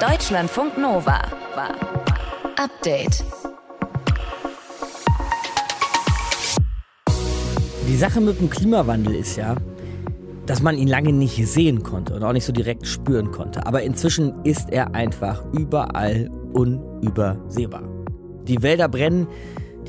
Deutschlandfunk 0.00 0.78
Nova. 0.78 1.22
Update. 2.56 3.24
Die 7.88 7.96
Sache 7.96 8.20
mit 8.20 8.38
dem 8.38 8.48
Klimawandel 8.48 9.16
ist 9.16 9.34
ja, 9.34 9.56
dass 10.46 10.62
man 10.62 10.78
ihn 10.78 10.86
lange 10.86 11.12
nicht 11.12 11.44
sehen 11.48 11.82
konnte 11.82 12.14
und 12.14 12.22
auch 12.22 12.32
nicht 12.32 12.44
so 12.44 12.52
direkt 12.52 12.86
spüren 12.86 13.32
konnte. 13.32 13.66
Aber 13.66 13.82
inzwischen 13.82 14.32
ist 14.44 14.70
er 14.70 14.94
einfach 14.94 15.44
überall 15.52 16.30
unübersehbar. 16.52 17.82
Die 18.44 18.62
Wälder 18.62 18.88
brennen, 18.88 19.26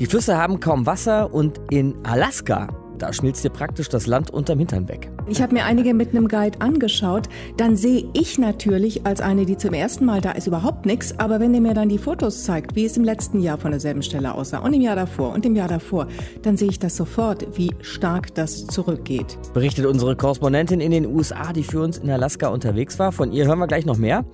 die 0.00 0.06
Flüsse 0.06 0.36
haben 0.36 0.58
kaum 0.58 0.86
Wasser 0.86 1.32
und 1.32 1.60
in 1.70 1.94
Alaska 2.04 2.66
da 3.00 3.14
schmilzt 3.14 3.42
dir 3.44 3.50
praktisch 3.50 3.88
das 3.88 4.06
Land 4.06 4.30
unterm 4.30 4.58
Hintern 4.58 4.86
weg. 4.88 5.10
Ich 5.30 5.40
habe 5.40 5.54
mir 5.54 5.64
einige 5.64 5.94
mit 5.94 6.10
einem 6.10 6.26
Guide 6.26 6.60
angeschaut. 6.60 7.28
Dann 7.56 7.76
sehe 7.76 8.10
ich 8.14 8.36
natürlich 8.36 9.06
als 9.06 9.20
eine, 9.20 9.46
die 9.46 9.56
zum 9.56 9.72
ersten 9.72 10.04
Mal 10.04 10.20
da 10.20 10.32
ist, 10.32 10.48
überhaupt 10.48 10.86
nichts. 10.86 11.16
Aber 11.20 11.38
wenn 11.38 11.54
er 11.54 11.60
mir 11.60 11.72
dann 11.72 11.88
die 11.88 11.98
Fotos 11.98 12.42
zeigt, 12.42 12.74
wie 12.74 12.84
es 12.84 12.96
im 12.96 13.04
letzten 13.04 13.38
Jahr 13.38 13.56
von 13.56 13.70
derselben 13.70 14.02
Stelle 14.02 14.34
aussah 14.34 14.58
und 14.58 14.72
im 14.72 14.80
Jahr 14.80 14.96
davor 14.96 15.32
und 15.32 15.46
im 15.46 15.54
Jahr 15.54 15.68
davor, 15.68 16.08
dann 16.42 16.56
sehe 16.56 16.68
ich 16.68 16.80
das 16.80 16.96
sofort, 16.96 17.46
wie 17.56 17.70
stark 17.80 18.34
das 18.34 18.66
zurückgeht. 18.66 19.38
Berichtet 19.54 19.86
unsere 19.86 20.16
Korrespondentin 20.16 20.80
in 20.80 20.90
den 20.90 21.06
USA, 21.06 21.52
die 21.52 21.62
für 21.62 21.80
uns 21.80 21.98
in 21.98 22.10
Alaska 22.10 22.48
unterwegs 22.48 22.98
war. 22.98 23.12
Von 23.12 23.30
ihr 23.30 23.46
hören 23.46 23.60
wir 23.60 23.68
gleich 23.68 23.86
noch 23.86 23.98
mehr. 23.98 24.24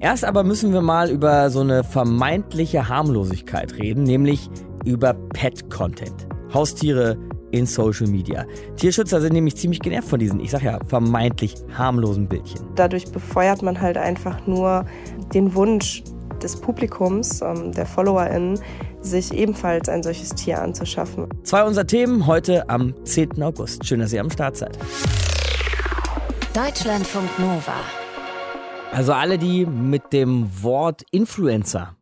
Erst 0.00 0.24
aber 0.24 0.42
müssen 0.42 0.72
wir 0.72 0.82
mal 0.82 1.08
über 1.08 1.50
so 1.50 1.60
eine 1.60 1.84
vermeintliche 1.84 2.88
Harmlosigkeit 2.88 3.78
reden, 3.78 4.02
nämlich 4.02 4.50
über 4.84 5.14
Pet-Content. 5.14 6.26
Haustiere, 6.52 7.16
in 7.52 7.66
Social 7.66 8.08
Media. 8.08 8.44
Tierschützer 8.76 9.20
sind 9.20 9.34
nämlich 9.34 9.56
ziemlich 9.56 9.80
genervt 9.80 10.08
von 10.08 10.18
diesen, 10.18 10.40
ich 10.40 10.50
sag 10.50 10.62
ja, 10.62 10.78
vermeintlich 10.88 11.54
harmlosen 11.76 12.26
Bildchen. 12.26 12.60
Dadurch 12.74 13.10
befeuert 13.12 13.62
man 13.62 13.80
halt 13.80 13.96
einfach 13.96 14.46
nur 14.46 14.84
den 15.32 15.54
Wunsch 15.54 16.02
des 16.42 16.56
Publikums, 16.56 17.40
ähm, 17.42 17.72
der 17.72 17.86
FollowerInnen, 17.86 18.58
sich 19.00 19.32
ebenfalls 19.32 19.88
ein 19.88 20.02
solches 20.02 20.30
Tier 20.30 20.60
anzuschaffen. 20.60 21.28
Zwei 21.44 21.64
unserer 21.64 21.86
Themen 21.86 22.26
heute 22.26 22.68
am 22.68 22.94
10. 23.04 23.42
August. 23.42 23.86
Schön, 23.86 24.00
dass 24.00 24.12
ihr 24.12 24.20
am 24.20 24.30
Start 24.30 24.56
seid. 24.56 24.78
Deutschlandfunk 26.54 27.38
Nova. 27.38 27.74
Also 28.92 29.12
alle, 29.12 29.38
die 29.38 29.64
mit 29.64 30.12
dem 30.12 30.48
Wort 30.62 31.02
Influencer 31.10 31.96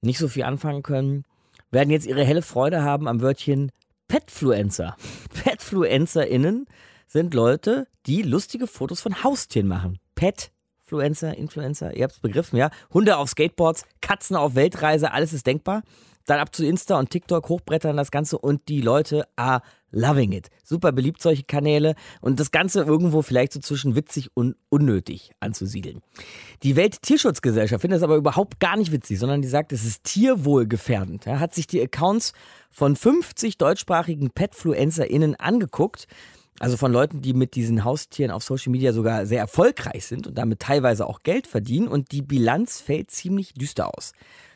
nicht 0.00 0.18
so 0.18 0.28
viel 0.28 0.44
anfangen 0.44 0.82
können, 0.82 1.24
werden 1.70 1.90
jetzt 1.90 2.06
ihre 2.06 2.24
helle 2.24 2.42
Freude 2.42 2.82
haben 2.82 3.08
am 3.08 3.20
Wörtchen 3.20 3.70
Petfluencer. 4.08 4.96
PetfluencerInnen 5.44 6.66
sind 7.06 7.34
Leute, 7.34 7.86
die 8.06 8.22
lustige 8.22 8.66
Fotos 8.66 9.00
von 9.00 9.22
Haustieren 9.22 9.68
machen. 9.68 9.98
Petfluencer, 10.14 11.36
Influencer, 11.36 11.96
ihr 11.96 12.04
habt 12.04 12.14
es 12.14 12.20
begriffen, 12.20 12.56
ja? 12.56 12.70
Hunde 12.92 13.16
auf 13.16 13.30
Skateboards, 13.30 13.84
Katzen 14.00 14.36
auf 14.36 14.54
Weltreise, 14.54 15.12
alles 15.12 15.32
ist 15.32 15.46
denkbar. 15.46 15.82
Dann 16.26 16.38
ab 16.38 16.54
zu 16.54 16.64
Insta 16.64 16.98
und 16.98 17.10
TikTok, 17.10 17.48
hochbrettern 17.48 17.96
das 17.96 18.10
Ganze 18.10 18.38
und 18.38 18.68
die 18.68 18.80
Leute 18.80 19.26
are 19.36 19.62
loving 19.94 20.32
it. 20.32 20.48
Super 20.64 20.92
beliebt 20.92 21.22
solche 21.22 21.44
Kanäle 21.44 21.94
und 22.20 22.40
das 22.40 22.50
Ganze 22.50 22.82
irgendwo 22.82 23.22
vielleicht 23.22 23.52
so 23.52 23.60
zwischen 23.60 23.94
witzig 23.94 24.30
und 24.34 24.56
unnötig 24.68 25.32
anzusiedeln. 25.40 26.02
Die 26.62 26.76
Welttierschutzgesellschaft 26.76 27.80
findet 27.80 27.98
das 27.98 28.02
aber 28.02 28.16
überhaupt 28.16 28.60
gar 28.60 28.76
nicht 28.76 28.92
witzig, 28.92 29.18
sondern 29.18 29.42
die 29.42 29.48
sagt, 29.48 29.72
es 29.72 29.84
ist 29.84 30.04
tierwohlgefährdend. 30.04 31.26
Ja, 31.26 31.38
hat 31.38 31.54
sich 31.54 31.66
die 31.66 31.80
Accounts 31.80 32.32
von 32.70 32.96
50 32.96 33.56
deutschsprachigen 33.58 34.30
PetfluencerInnen 34.30 35.36
angeguckt. 35.36 36.06
Also 36.60 36.76
von 36.76 36.92
Leuten, 36.92 37.20
die 37.20 37.34
mit 37.34 37.56
diesen 37.56 37.84
Haustieren 37.84 38.30
auf 38.30 38.44
Social 38.44 38.70
Media 38.70 38.92
sogar 38.92 39.26
sehr 39.26 39.40
erfolgreich 39.40 40.06
sind 40.06 40.28
und 40.28 40.38
damit 40.38 40.60
teilweise 40.60 41.06
auch 41.06 41.24
Geld 41.24 41.48
verdienen. 41.48 41.88
Und 41.88 42.12
die 42.12 42.22
Bilanz 42.22 42.80
fällt 42.80 43.10
ziemlich 43.10 43.54
düster 43.54 43.96
aus. 43.96 44.12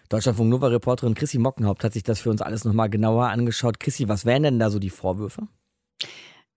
Deutschlandfunk 0.09 0.48
Nova 0.48 0.69
Reporterin 0.69 1.14
Chrissy 1.14 1.39
Mockenhaupt 1.39 1.84
hat 1.84 1.92
sich 1.92 2.03
das 2.03 2.20
für 2.20 2.31
uns 2.31 2.41
alles 2.41 2.64
nochmal 2.64 2.89
genauer 2.89 3.28
angeschaut. 3.28 3.78
Chrissy, 3.78 4.09
was 4.09 4.25
wären 4.25 4.43
denn 4.43 4.59
da 4.59 4.71
so 4.71 4.78
die 4.78 4.91
Vorwürfe? 4.91 5.49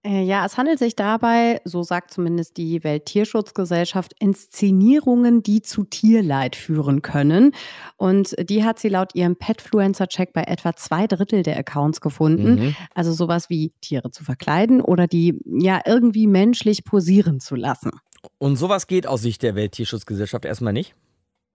Äh, 0.03 0.23
ja, 0.23 0.43
es 0.45 0.57
handelt 0.57 0.79
sich 0.79 0.95
dabei, 0.95 1.61
so 1.63 1.83
sagt 1.83 2.11
zumindest 2.11 2.57
die 2.57 2.83
Welttierschutzgesellschaft, 2.83 4.13
Inszenierungen, 4.19 5.43
die 5.43 5.61
zu 5.61 5.83
Tierleid 5.83 6.55
führen 6.55 7.03
können. 7.03 7.51
Und 7.97 8.35
die 8.49 8.63
hat 8.63 8.79
sie 8.79 8.89
laut 8.89 9.13
ihrem 9.13 9.35
Petfluencer-Check 9.35 10.33
bei 10.33 10.43
etwa 10.43 10.75
zwei 10.75 11.05
Drittel 11.05 11.43
der 11.43 11.57
Accounts 11.57 12.01
gefunden. 12.01 12.55
Mhm. 12.55 12.75
Also 12.95 13.11
sowas 13.11 13.49
wie 13.49 13.73
Tiere 13.81 14.09
zu 14.09 14.23
verkleiden 14.23 14.81
oder 14.81 15.05
die 15.05 15.39
ja 15.45 15.81
irgendwie 15.85 16.25
menschlich 16.25 16.83
posieren 16.83 17.39
zu 17.39 17.55
lassen. 17.55 17.91
Und 18.39 18.55
sowas 18.55 18.87
geht 18.87 19.05
aus 19.05 19.21
Sicht 19.21 19.43
der 19.43 19.53
Welttierschutzgesellschaft 19.53 20.45
erstmal 20.45 20.73
nicht? 20.73 20.95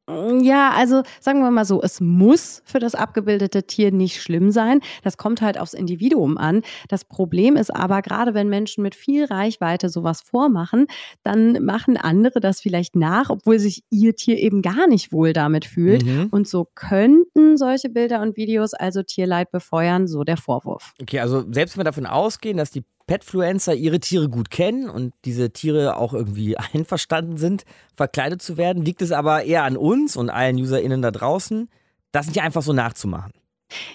Ja, 0.09 0.71
also 0.71 1.03
sagen 1.21 1.41
wir 1.41 1.51
mal 1.51 1.65
so, 1.65 1.83
es 1.83 2.01
muss 2.01 2.63
für 2.65 2.79
das 2.79 2.95
abgebildete 2.95 3.65
Tier 3.65 3.91
nicht 3.91 4.23
schlimm 4.23 4.53
sein. 4.53 4.81
Das 5.03 5.17
kommt 5.17 5.43
halt 5.43 5.59
aufs 5.59 5.75
Individuum 5.75 6.39
an. 6.39 6.63
Das 6.89 7.05
Problem 7.05 7.57
ist 7.57 7.75
aber, 7.75 8.03
gerade 8.03 8.33
wenn 8.33 8.49
Menschen 8.49 8.83
mit 8.83 8.95
viel 8.95 9.25
Reichweite 9.25 9.89
sowas 9.89 10.21
vormachen, 10.21 10.87
dann 11.25 11.65
machen 11.65 11.97
andere 11.97 12.39
das 12.39 12.61
vielleicht 12.61 12.95
nach, 12.95 13.31
obwohl 13.31 13.59
sich 13.59 13.83
ihr 13.91 14.15
Tier 14.15 14.39
eben 14.39 14.63
gar 14.63 14.87
nicht 14.87 15.13
wohl 15.13 15.33
damit 15.33 15.65
fühlt. 15.65 16.05
Mhm. 16.05 16.29
Und 16.31 16.47
so 16.47 16.69
könnten 16.75 17.57
solche 17.57 17.89
Bilder 17.89 18.23
und 18.23 18.37
Videos 18.37 18.75
also 18.75 19.03
Tierleid 19.03 19.51
befeuern, 19.51 20.07
so 20.07 20.23
der 20.23 20.37
Vorwurf. 20.37 20.95
Okay, 21.03 21.19
also 21.19 21.45
selbst 21.51 21.77
wenn 21.77 21.81
wir 21.81 21.85
davon 21.85 22.07
ausgehen, 22.07 22.59
dass 22.59 22.71
die 22.71 22.85
Petfluencer 23.07 23.75
ihre 23.75 24.01
Tiere 24.01 24.29
gut 24.29 24.51
kennen 24.51 24.91
und 24.91 25.15
diese 25.25 25.51
Tiere 25.51 25.97
auch 25.97 26.13
irgendwie 26.13 26.57
einverstanden 26.73 27.37
sind, 27.37 27.65
verkleidet 27.95 28.43
zu 28.43 28.57
werden, 28.57 28.85
liegt 28.85 29.03
es 29.03 29.13
aber 29.13 29.45
eher 29.45 29.65
an 29.65 29.77
uns 29.77 30.17
und 30.17 30.31
allen 30.31 30.57
UserInnen 30.57 31.03
da 31.03 31.11
draußen, 31.11 31.69
das 32.13 32.27
nicht 32.27 32.43
einfach 32.43 32.63
so 32.63 32.73
nachzumachen. 32.73 33.33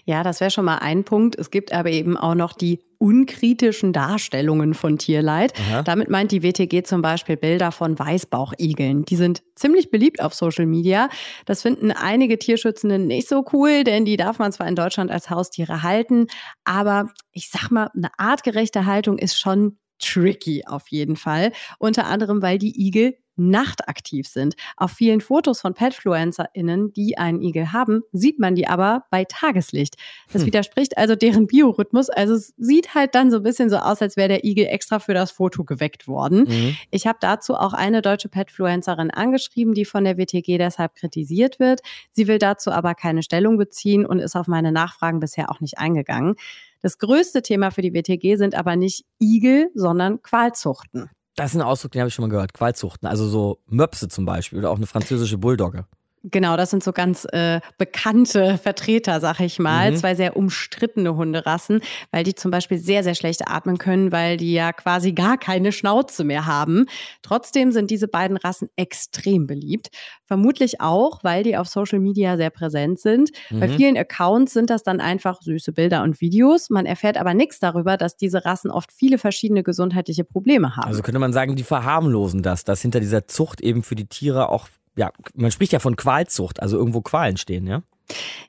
Ja, 0.05 0.23
das 0.23 0.41
wäre 0.41 0.51
schon 0.51 0.65
mal 0.65 0.77
ein 0.77 1.03
Punkt. 1.03 1.37
Es 1.37 1.49
gibt 1.49 1.71
aber 1.73 1.89
eben 1.89 2.17
auch 2.17 2.35
noch 2.35 2.53
die 2.53 2.79
unkritischen 2.97 3.93
Darstellungen 3.93 4.73
von 4.73 4.97
Tierleid. 4.97 5.53
Aha. 5.59 5.81
Damit 5.81 6.09
meint 6.09 6.31
die 6.31 6.43
WTG 6.43 6.83
zum 6.83 7.01
Beispiel 7.01 7.35
Bilder 7.35 7.71
von 7.71 7.97
Weißbauchigeln. 7.97 9.05
Die 9.05 9.15
sind 9.15 9.41
ziemlich 9.55 9.89
beliebt 9.89 10.21
auf 10.21 10.35
Social 10.35 10.67
Media. 10.67 11.09
Das 11.45 11.63
finden 11.63 11.91
einige 11.91 12.37
Tierschützende 12.37 12.99
nicht 12.99 13.27
so 13.27 13.43
cool, 13.53 13.83
denn 13.83 14.05
die 14.05 14.17
darf 14.17 14.37
man 14.37 14.51
zwar 14.51 14.67
in 14.67 14.75
Deutschland 14.75 15.09
als 15.09 15.29
Haustiere 15.29 15.81
halten, 15.81 16.27
aber 16.63 17.09
ich 17.31 17.49
sag 17.49 17.71
mal, 17.71 17.89
eine 17.95 18.11
artgerechte 18.17 18.85
Haltung 18.85 19.17
ist 19.17 19.39
schon 19.39 19.77
tricky 19.97 20.63
auf 20.67 20.89
jeden 20.89 21.15
Fall. 21.15 21.51
Unter 21.79 22.05
anderem, 22.05 22.41
weil 22.41 22.57
die 22.57 22.85
Igel 22.85 23.15
nachtaktiv 23.49 24.27
sind. 24.27 24.55
Auf 24.77 24.91
vielen 24.91 25.21
Fotos 25.21 25.61
von 25.61 25.73
PetfluencerInnen, 25.73 26.93
die 26.93 27.17
einen 27.17 27.41
Igel 27.41 27.71
haben, 27.71 28.03
sieht 28.11 28.39
man 28.39 28.55
die 28.55 28.67
aber 28.67 29.05
bei 29.09 29.25
Tageslicht. 29.25 29.95
Das 30.31 30.41
hm. 30.41 30.47
widerspricht 30.47 30.97
also 30.97 31.15
deren 31.15 31.47
Biorhythmus. 31.47 32.09
Also 32.09 32.35
es 32.35 32.53
sieht 32.57 32.93
halt 32.95 33.15
dann 33.15 33.31
so 33.31 33.37
ein 33.37 33.43
bisschen 33.43 33.69
so 33.69 33.77
aus, 33.77 34.01
als 34.01 34.17
wäre 34.17 34.29
der 34.29 34.45
Igel 34.45 34.67
extra 34.67 34.99
für 34.99 35.13
das 35.13 35.31
Foto 35.31 35.63
geweckt 35.63 36.07
worden. 36.07 36.45
Mhm. 36.47 36.75
Ich 36.91 37.07
habe 37.07 37.17
dazu 37.21 37.55
auch 37.55 37.73
eine 37.73 38.01
deutsche 38.01 38.29
Petfluencerin 38.29 39.11
angeschrieben, 39.11 39.73
die 39.73 39.85
von 39.85 40.03
der 40.03 40.17
WTG 40.17 40.57
deshalb 40.57 40.95
kritisiert 40.95 41.59
wird. 41.59 41.81
Sie 42.11 42.27
will 42.27 42.37
dazu 42.37 42.71
aber 42.71 42.95
keine 42.95 43.23
Stellung 43.23 43.57
beziehen 43.57 44.05
und 44.05 44.19
ist 44.19 44.35
auf 44.35 44.47
meine 44.47 44.71
Nachfragen 44.71 45.19
bisher 45.19 45.49
auch 45.49 45.59
nicht 45.59 45.77
eingegangen. 45.77 46.35
Das 46.81 46.97
größte 46.97 47.41
Thema 47.41 47.71
für 47.71 47.81
die 47.81 47.93
WTG 47.93 48.35
sind 48.37 48.55
aber 48.55 48.75
nicht 48.75 49.05
Igel, 49.19 49.69
sondern 49.75 50.21
Qualzuchten. 50.21 51.09
Das 51.35 51.51
ist 51.51 51.55
ein 51.55 51.61
Ausdruck, 51.61 51.93
den 51.93 52.01
habe 52.01 52.09
ich 52.09 52.13
schon 52.13 52.23
mal 52.23 52.29
gehört. 52.29 52.53
Qualzuchten. 52.53 53.07
Also 53.07 53.27
so 53.27 53.61
Möpse 53.67 54.09
zum 54.09 54.25
Beispiel 54.25 54.59
oder 54.59 54.69
auch 54.69 54.77
eine 54.77 54.87
französische 54.87 55.37
Bulldogge. 55.37 55.85
Genau, 56.23 56.55
das 56.55 56.69
sind 56.69 56.83
so 56.83 56.91
ganz 56.91 57.25
äh, 57.31 57.61
bekannte 57.79 58.59
Vertreter, 58.59 59.19
sag 59.19 59.39
ich 59.39 59.57
mal. 59.57 59.91
Mhm. 59.91 59.95
Zwei 59.95 60.13
sehr 60.13 60.37
umstrittene 60.37 61.15
Hunderassen, 61.15 61.81
weil 62.11 62.23
die 62.23 62.35
zum 62.35 62.51
Beispiel 62.51 62.77
sehr, 62.77 63.03
sehr 63.03 63.15
schlecht 63.15 63.47
atmen 63.47 63.79
können, 63.79 64.11
weil 64.11 64.37
die 64.37 64.53
ja 64.53 64.71
quasi 64.71 65.13
gar 65.13 65.37
keine 65.39 65.71
Schnauze 65.71 66.23
mehr 66.23 66.45
haben. 66.45 66.85
Trotzdem 67.23 67.71
sind 67.71 67.89
diese 67.89 68.07
beiden 68.07 68.37
Rassen 68.37 68.69
extrem 68.75 69.47
beliebt. 69.47 69.89
Vermutlich 70.25 70.79
auch, 70.79 71.23
weil 71.23 71.41
die 71.43 71.57
auf 71.57 71.67
Social 71.67 71.99
Media 71.99 72.37
sehr 72.37 72.51
präsent 72.51 72.99
sind. 72.99 73.31
Mhm. 73.49 73.59
Bei 73.59 73.69
vielen 73.69 73.97
Accounts 73.97 74.53
sind 74.53 74.69
das 74.69 74.83
dann 74.83 74.99
einfach 74.99 75.41
süße 75.41 75.71
Bilder 75.73 76.03
und 76.03 76.21
Videos. 76.21 76.69
Man 76.69 76.85
erfährt 76.85 77.17
aber 77.17 77.33
nichts 77.33 77.59
darüber, 77.59 77.97
dass 77.97 78.15
diese 78.15 78.45
Rassen 78.45 78.69
oft 78.69 78.91
viele 78.91 79.17
verschiedene 79.17 79.63
gesundheitliche 79.63 80.23
Probleme 80.23 80.75
haben. 80.75 80.87
Also 80.87 81.01
könnte 81.01 81.19
man 81.19 81.33
sagen, 81.33 81.55
die 81.55 81.63
verharmlosen 81.63 82.43
das, 82.43 82.63
dass 82.63 82.81
hinter 82.81 82.99
dieser 82.99 83.27
Zucht 83.27 83.59
eben 83.61 83.81
für 83.81 83.95
die 83.95 84.05
Tiere 84.05 84.49
auch 84.49 84.67
ja, 84.95 85.11
man 85.35 85.51
spricht 85.51 85.73
ja 85.73 85.79
von 85.79 85.95
Qualzucht, 85.95 86.61
also 86.61 86.77
irgendwo 86.77 87.01
Qualen 87.01 87.37
stehen, 87.37 87.67
ja? 87.67 87.83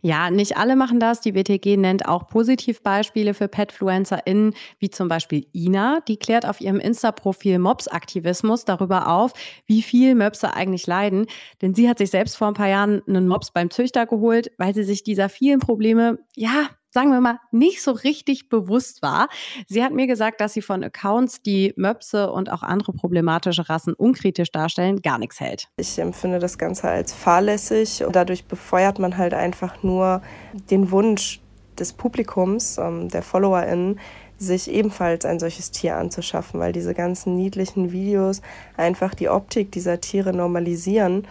Ja, 0.00 0.30
nicht 0.30 0.56
alle 0.56 0.76
machen 0.76 0.98
das. 0.98 1.20
Die 1.20 1.34
WTG 1.34 1.76
nennt 1.76 2.06
auch 2.08 2.26
Positivbeispiele 2.26 3.34
für 3.34 3.48
PetfluencerInnen, 3.48 4.54
wie 4.78 4.90
zum 4.90 5.08
Beispiel 5.08 5.46
Ina. 5.54 6.00
Die 6.08 6.16
klärt 6.16 6.46
auf 6.46 6.60
ihrem 6.60 6.80
Insta-Profil 6.80 7.58
Mops-Aktivismus 7.58 8.64
darüber 8.64 9.08
auf, 9.08 9.32
wie 9.66 9.82
viel 9.82 10.14
Möpse 10.14 10.54
eigentlich 10.54 10.86
leiden. 10.86 11.26
Denn 11.60 11.74
sie 11.74 11.88
hat 11.88 11.98
sich 11.98 12.10
selbst 12.10 12.36
vor 12.36 12.48
ein 12.48 12.54
paar 12.54 12.68
Jahren 12.68 13.02
einen 13.06 13.28
Mops 13.28 13.52
beim 13.52 13.70
Züchter 13.70 14.06
geholt, 14.06 14.50
weil 14.58 14.74
sie 14.74 14.84
sich 14.84 15.04
dieser 15.04 15.28
vielen 15.28 15.60
Probleme, 15.60 16.18
ja, 16.34 16.68
sagen 16.92 17.10
wir 17.10 17.20
mal, 17.20 17.38
nicht 17.50 17.82
so 17.82 17.92
richtig 17.92 18.48
bewusst 18.48 19.02
war. 19.02 19.28
Sie 19.66 19.82
hat 19.82 19.92
mir 19.92 20.06
gesagt, 20.06 20.40
dass 20.40 20.52
sie 20.52 20.62
von 20.62 20.84
Accounts, 20.84 21.42
die 21.42 21.72
Möpse 21.76 22.30
und 22.30 22.52
auch 22.52 22.62
andere 22.62 22.92
problematische 22.92 23.68
Rassen 23.68 23.94
unkritisch 23.94 24.52
darstellen, 24.52 25.00
gar 25.00 25.18
nichts 25.18 25.40
hält. 25.40 25.68
Ich 25.76 25.98
empfinde 25.98 26.38
das 26.38 26.58
Ganze 26.58 26.88
als 26.88 27.12
fahrlässig 27.12 28.04
und 28.04 28.14
dadurch 28.14 28.44
befeuert 28.44 28.98
man 28.98 29.16
halt 29.16 29.34
einfach 29.34 29.82
nur 29.82 30.22
den 30.70 30.90
Wunsch 30.90 31.40
des 31.78 31.94
Publikums, 31.94 32.76
ähm, 32.78 33.08
der 33.08 33.22
FollowerInnen, 33.22 33.98
sich 34.38 34.70
ebenfalls 34.70 35.24
ein 35.24 35.38
solches 35.38 35.70
Tier 35.70 35.96
anzuschaffen, 35.96 36.60
weil 36.60 36.72
diese 36.72 36.94
ganzen 36.94 37.36
niedlichen 37.36 37.92
Videos 37.92 38.42
einfach 38.76 39.14
die 39.14 39.28
Optik 39.28 39.70
dieser 39.72 40.00
Tiere 40.00 40.32
normalisieren 40.32 41.26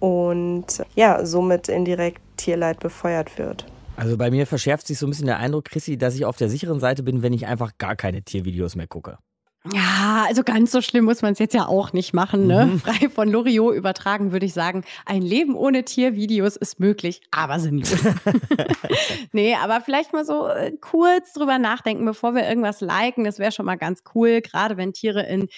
und 0.00 0.82
ja, 0.94 1.24
somit 1.24 1.68
indirekt 1.68 2.20
Tierleid 2.36 2.80
befeuert 2.80 3.38
wird. 3.38 3.66
Also 3.96 4.16
bei 4.16 4.30
mir 4.30 4.46
verschärft 4.46 4.86
sich 4.86 4.98
so 4.98 5.06
ein 5.06 5.10
bisschen 5.10 5.26
der 5.26 5.38
Eindruck, 5.38 5.64
Chrissy, 5.64 5.96
dass 5.96 6.14
ich 6.14 6.24
auf 6.24 6.36
der 6.36 6.48
sicheren 6.48 6.80
Seite 6.80 7.02
bin, 7.02 7.22
wenn 7.22 7.32
ich 7.32 7.46
einfach 7.46 7.78
gar 7.78 7.96
keine 7.96 8.22
Tiervideos 8.22 8.76
mehr 8.76 8.86
gucke. 8.86 9.18
Ja, 9.74 10.26
also 10.28 10.44
ganz 10.44 10.70
so 10.70 10.80
schlimm 10.80 11.04
muss 11.06 11.22
man 11.22 11.32
es 11.32 11.38
jetzt 11.38 11.54
ja 11.54 11.66
auch 11.66 11.92
nicht 11.92 12.14
machen. 12.14 12.46
Ne? 12.46 12.66
Mhm. 12.66 12.80
Frei 12.80 13.08
von 13.08 13.28
Loriot 13.28 13.74
übertragen 13.74 14.30
würde 14.32 14.46
ich 14.46 14.52
sagen, 14.52 14.84
ein 15.06 15.22
Leben 15.22 15.56
ohne 15.56 15.84
Tiervideos 15.84 16.56
ist 16.56 16.78
möglich, 16.78 17.20
aber 17.30 17.58
sinnlos. 17.58 17.96
nee, 19.32 19.54
aber 19.54 19.80
vielleicht 19.80 20.12
mal 20.12 20.24
so 20.24 20.46
äh, 20.46 20.72
kurz 20.80 21.32
drüber 21.32 21.58
nachdenken, 21.58 22.04
bevor 22.04 22.34
wir 22.34 22.48
irgendwas 22.48 22.80
liken. 22.80 23.24
Das 23.24 23.38
wäre 23.38 23.50
schon 23.50 23.66
mal 23.66 23.76
ganz 23.76 24.02
cool, 24.14 24.40
gerade 24.40 24.76
wenn 24.76 24.92
Tiere 24.92 25.26
in 25.26 25.48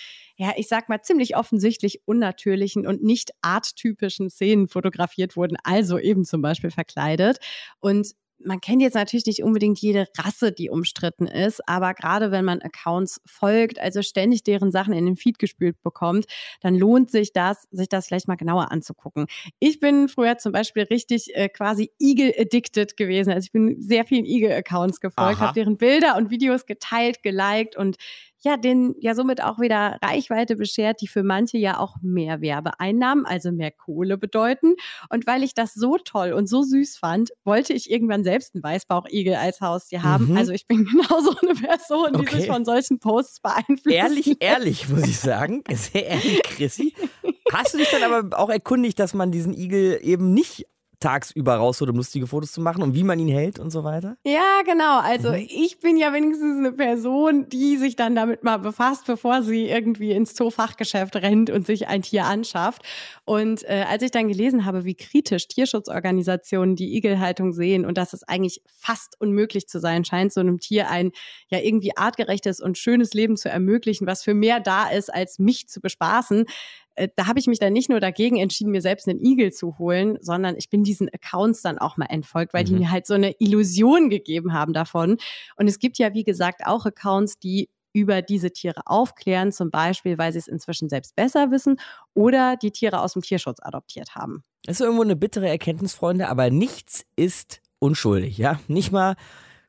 ja, 0.40 0.52
ich 0.56 0.68
sag 0.68 0.88
mal, 0.88 1.02
ziemlich 1.02 1.36
offensichtlich 1.36 2.02
unnatürlichen 2.04 2.86
und 2.86 3.02
nicht 3.02 3.32
arttypischen 3.42 4.30
Szenen 4.30 4.68
fotografiert 4.68 5.36
wurden, 5.36 5.56
also 5.64 5.98
eben 5.98 6.24
zum 6.24 6.42
Beispiel 6.42 6.70
verkleidet. 6.70 7.38
Und 7.80 8.14
man 8.44 8.60
kennt 8.60 8.82
jetzt 8.82 8.94
natürlich 8.94 9.26
nicht 9.26 9.42
unbedingt 9.42 9.78
jede 9.80 10.06
Rasse, 10.16 10.52
die 10.52 10.70
umstritten 10.70 11.26
ist, 11.26 11.66
aber 11.68 11.94
gerade 11.94 12.30
wenn 12.30 12.44
man 12.44 12.60
Accounts 12.62 13.20
folgt, 13.26 13.78
also 13.78 14.02
ständig 14.02 14.44
deren 14.44 14.70
Sachen 14.70 14.92
in 14.92 15.06
den 15.06 15.16
Feed 15.16 15.38
gespült 15.38 15.82
bekommt, 15.82 16.26
dann 16.60 16.74
lohnt 16.74 17.10
sich 17.10 17.32
das, 17.32 17.66
sich 17.70 17.88
das 17.88 18.06
vielleicht 18.06 18.28
mal 18.28 18.36
genauer 18.36 18.70
anzugucken. 18.70 19.26
Ich 19.58 19.80
bin 19.80 20.08
früher 20.08 20.38
zum 20.38 20.52
Beispiel 20.52 20.84
richtig 20.84 21.34
äh, 21.34 21.48
quasi 21.48 21.90
Eagle-addicted 21.98 22.96
gewesen. 22.96 23.32
Also 23.32 23.46
ich 23.46 23.52
bin 23.52 23.80
sehr 23.80 24.04
vielen 24.04 24.24
Eagle-Accounts 24.24 25.00
gefolgt, 25.00 25.40
habe 25.40 25.54
deren 25.54 25.76
Bilder 25.76 26.16
und 26.16 26.30
Videos 26.30 26.66
geteilt, 26.66 27.22
geliked 27.22 27.76
und 27.76 27.96
ja, 28.40 28.56
den 28.56 28.94
ja 29.00 29.14
somit 29.14 29.42
auch 29.42 29.58
wieder 29.58 29.98
Reichweite 30.02 30.56
beschert, 30.56 31.00
die 31.00 31.08
für 31.08 31.22
manche 31.22 31.58
ja 31.58 31.78
auch 31.78 31.96
mehr 32.02 32.40
Werbeeinnahmen, 32.40 33.26
also 33.26 33.50
mehr 33.52 33.72
Kohle 33.72 34.16
bedeuten. 34.16 34.74
Und 35.10 35.26
weil 35.26 35.42
ich 35.42 35.54
das 35.54 35.74
so 35.74 35.98
toll 35.98 36.32
und 36.32 36.48
so 36.48 36.62
süß 36.62 36.96
fand, 36.96 37.30
wollte 37.44 37.72
ich 37.72 37.90
irgendwann 37.90 38.24
selbst 38.24 38.54
einen 38.54 38.62
Weißbauchigel 38.62 39.34
als 39.34 39.60
Haustier 39.60 40.02
haben. 40.02 40.30
Mhm. 40.30 40.36
Also 40.36 40.52
ich 40.52 40.66
bin 40.66 40.84
genau 40.90 41.20
so 41.20 41.34
eine 41.42 41.54
Person, 41.54 42.12
die 42.14 42.20
okay. 42.20 42.36
sich 42.36 42.46
von 42.46 42.64
solchen 42.64 42.98
Posts 42.98 43.40
beeinflusst. 43.40 43.96
Ehrlich, 43.96 44.36
ehrlich, 44.40 44.88
muss 44.88 45.06
ich 45.06 45.18
sagen. 45.18 45.64
Sehr 45.72 46.06
ehrlich, 46.06 46.42
Chrissy. 46.44 46.94
Hast 47.52 47.74
du 47.74 47.78
dich 47.78 47.90
dann 47.90 48.02
aber 48.02 48.38
auch 48.38 48.50
erkundigt, 48.50 48.98
dass 48.98 49.14
man 49.14 49.32
diesen 49.32 49.54
Igel 49.54 49.98
eben 50.02 50.32
nicht 50.32 50.66
tagsüber 51.00 51.56
rausholt, 51.56 51.90
um 51.90 51.96
lustige 51.96 52.26
Fotos 52.26 52.52
zu 52.52 52.60
machen 52.60 52.82
und 52.82 52.94
wie 52.94 53.04
man 53.04 53.18
ihn 53.18 53.28
hält 53.28 53.58
und 53.58 53.70
so 53.70 53.84
weiter? 53.84 54.16
Ja, 54.24 54.62
genau. 54.64 54.98
Also 55.00 55.30
mhm. 55.30 55.46
ich 55.48 55.78
bin 55.80 55.96
ja 55.96 56.12
wenigstens 56.12 56.58
eine 56.58 56.72
Person, 56.72 57.48
die 57.48 57.76
sich 57.76 57.96
dann 57.96 58.14
damit 58.14 58.42
mal 58.42 58.58
befasst, 58.58 59.06
bevor 59.06 59.42
sie 59.42 59.68
irgendwie 59.68 60.12
ins 60.12 60.34
Zoofachgeschäft 60.34 61.16
rennt 61.16 61.50
und 61.50 61.66
sich 61.66 61.88
ein 61.88 62.02
Tier 62.02 62.24
anschafft. 62.24 62.82
Und 63.24 63.62
äh, 63.64 63.84
als 63.88 64.02
ich 64.02 64.10
dann 64.10 64.28
gelesen 64.28 64.64
habe, 64.64 64.84
wie 64.84 64.94
kritisch 64.94 65.46
Tierschutzorganisationen 65.48 66.74
die 66.74 66.96
Igelhaltung 66.96 67.52
sehen 67.52 67.84
und 67.84 67.96
dass 67.96 68.12
es 68.12 68.22
eigentlich 68.24 68.62
fast 68.66 69.20
unmöglich 69.20 69.68
zu 69.68 69.78
sein 69.80 70.04
scheint, 70.04 70.32
so 70.32 70.40
einem 70.40 70.58
Tier 70.58 70.90
ein 70.90 71.12
ja 71.48 71.58
irgendwie 71.60 71.96
artgerechtes 71.96 72.60
und 72.60 72.76
schönes 72.76 73.14
Leben 73.14 73.36
zu 73.36 73.48
ermöglichen, 73.48 74.06
was 74.06 74.22
für 74.22 74.34
mehr 74.34 74.60
da 74.60 74.88
ist, 74.88 75.12
als 75.12 75.38
mich 75.38 75.68
zu 75.68 75.80
bespaßen, 75.80 76.46
äh, 76.98 77.08
da 77.16 77.26
habe 77.26 77.38
ich 77.38 77.46
mich 77.46 77.58
dann 77.58 77.72
nicht 77.72 77.88
nur 77.88 78.00
dagegen 78.00 78.36
entschieden, 78.36 78.72
mir 78.72 78.82
selbst 78.82 79.08
einen 79.08 79.24
Igel 79.24 79.52
zu 79.52 79.78
holen, 79.78 80.18
sondern 80.20 80.56
ich 80.56 80.68
bin 80.68 80.82
diesen 80.82 81.08
Accounts 81.08 81.62
dann 81.62 81.78
auch 81.78 81.96
mal 81.96 82.06
entfolgt, 82.06 82.52
weil 82.52 82.64
mhm. 82.64 82.66
die 82.66 82.74
mir 82.74 82.90
halt 82.90 83.06
so 83.06 83.14
eine 83.14 83.34
Illusion 83.38 84.10
gegeben 84.10 84.52
haben 84.52 84.72
davon. 84.72 85.18
Und 85.56 85.68
es 85.68 85.78
gibt 85.78 85.98
ja, 85.98 86.12
wie 86.14 86.24
gesagt, 86.24 86.62
auch 86.64 86.84
Accounts, 86.86 87.38
die 87.38 87.70
über 87.92 88.22
diese 88.22 88.52
Tiere 88.52 88.82
aufklären, 88.86 89.50
zum 89.50 89.70
Beispiel, 89.70 90.18
weil 90.18 90.32
sie 90.32 90.38
es 90.38 90.48
inzwischen 90.48 90.88
selbst 90.88 91.16
besser 91.16 91.50
wissen 91.50 91.80
oder 92.14 92.56
die 92.56 92.70
Tiere 92.70 93.00
aus 93.00 93.14
dem 93.14 93.22
Tierschutz 93.22 93.58
adoptiert 93.60 94.14
haben. 94.14 94.44
Das 94.64 94.76
ist 94.76 94.84
irgendwo 94.84 95.02
eine 95.02 95.16
bittere 95.16 95.48
Erkenntnis, 95.48 95.94
Freunde, 95.94 96.28
aber 96.28 96.50
nichts 96.50 97.06
ist 97.16 97.62
unschuldig, 97.78 98.36
ja? 98.38 98.60
Nicht 98.68 98.92
mal 98.92 99.16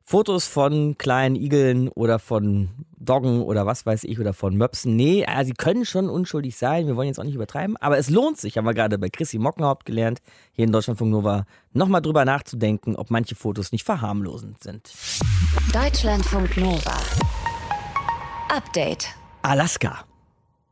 Fotos 0.02 0.48
von 0.48 0.98
kleinen 0.98 1.36
Igeln 1.36 1.88
oder 1.88 2.20
von 2.20 2.70
Doggen 3.00 3.42
oder 3.42 3.66
was 3.66 3.86
weiß 3.86 4.04
ich 4.04 4.20
oder 4.20 4.34
von 4.34 4.56
Möpsen. 4.56 4.96
Nee, 4.96 5.26
also 5.26 5.48
sie 5.48 5.54
können 5.54 5.86
schon 5.86 6.10
unschuldig 6.10 6.58
sein. 6.58 6.88
Wir 6.88 6.96
wollen 6.96 7.08
jetzt 7.08 7.20
auch 7.20 7.24
nicht 7.24 7.36
übertreiben. 7.36 7.78
Aber 7.78 7.98
es 7.98 8.10
lohnt 8.10 8.38
sich, 8.38 8.58
haben 8.58 8.66
wir 8.66 8.74
gerade 8.74 8.98
bei 8.98 9.10
Chrissy 9.10 9.40
Mockenhaupt 9.40 9.86
gelernt, 9.86 10.20
hier 10.52 10.66
in 10.66 10.72
Deutschlandfunk 10.72 11.12
Nova, 11.12 11.46
nochmal 11.74 12.02
drüber 12.02 12.26
nachzudenken, 12.26 12.96
ob 12.96 13.10
manche 13.10 13.36
Fotos 13.36 13.72
nicht 13.72 13.86
verharmlosend 13.86 14.62
sind. 14.62 14.92
Deutschlandfunk 15.74 16.58
Nova. 16.58 16.98
Update. 18.50 19.08
Alaska. 19.42 20.06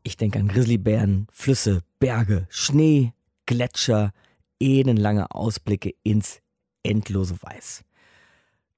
Ich 0.04 0.18
denke 0.18 0.40
an 0.40 0.48
Grizzlybären, 0.48 1.28
Flüsse, 1.32 1.82
Berge, 2.00 2.48
Schnee, 2.50 3.14
Gletscher, 3.46 4.12
ellenlange 4.60 5.32
Ausblicke 5.32 5.94
ins 6.04 6.40
endlose 6.84 7.36
Weiß. 7.42 7.84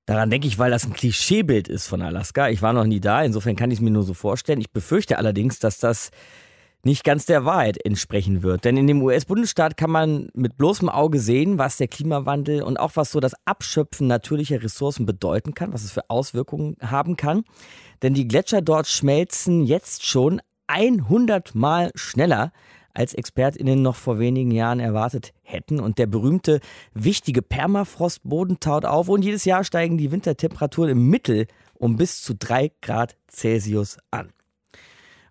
Daran 0.09 0.31
denke 0.31 0.47
ich, 0.47 0.57
weil 0.57 0.71
das 0.71 0.87
ein 0.87 0.93
Klischeebild 0.93 1.67
ist 1.67 1.85
von 1.85 2.01
Alaska. 2.01 2.49
Ich 2.49 2.63
war 2.63 2.73
noch 2.73 2.85
nie 2.85 2.99
da, 2.99 3.21
insofern 3.21 3.55
kann 3.55 3.69
ich 3.69 3.77
es 3.77 3.81
mir 3.83 3.91
nur 3.91 4.01
so 4.01 4.15
vorstellen. 4.15 4.59
Ich 4.59 4.71
befürchte 4.71 5.19
allerdings, 5.19 5.59
dass 5.59 5.77
das 5.77 6.09
nicht 6.83 7.03
ganz 7.03 7.27
der 7.27 7.45
Wahrheit 7.45 7.77
entsprechen 7.85 8.41
wird. 8.41 8.65
Denn 8.65 8.75
in 8.75 8.87
dem 8.87 9.03
US-Bundesstaat 9.03 9.77
kann 9.77 9.91
man 9.91 10.29
mit 10.33 10.57
bloßem 10.57 10.89
Auge 10.89 11.19
sehen, 11.19 11.59
was 11.59 11.77
der 11.77 11.89
Klimawandel 11.89 12.63
und 12.63 12.79
auch 12.79 12.93
was 12.95 13.11
so 13.11 13.19
das 13.19 13.35
Abschöpfen 13.45 14.07
natürlicher 14.07 14.63
Ressourcen 14.63 15.05
bedeuten 15.05 15.53
kann, 15.53 15.73
was 15.73 15.83
es 15.83 15.91
für 15.91 16.09
Auswirkungen 16.09 16.75
haben 16.81 17.15
kann. 17.15 17.43
Denn 18.01 18.15
die 18.15 18.27
Gletscher 18.27 18.63
dort 18.63 18.87
schmelzen 18.87 19.63
jetzt 19.63 20.07
schon 20.07 20.41
100 20.65 21.53
Mal 21.53 21.91
schneller 21.93 22.51
als 22.93 23.13
ExpertInnen 23.13 23.81
noch 23.81 23.95
vor 23.95 24.19
wenigen 24.19 24.51
Jahren 24.51 24.79
erwartet 24.79 25.33
hätten. 25.43 25.79
Und 25.79 25.97
der 25.97 26.07
berühmte, 26.07 26.59
wichtige 26.93 27.41
Permafrostboden 27.41 28.59
taut 28.59 28.85
auf 28.85 29.09
und 29.09 29.23
jedes 29.23 29.45
Jahr 29.45 29.63
steigen 29.63 29.97
die 29.97 30.11
Wintertemperaturen 30.11 30.91
im 30.91 31.09
Mittel 31.09 31.47
um 31.79 31.95
bis 31.95 32.21
zu 32.21 32.35
drei 32.35 32.71
Grad 32.81 33.15
Celsius 33.27 33.97
an. 34.11 34.29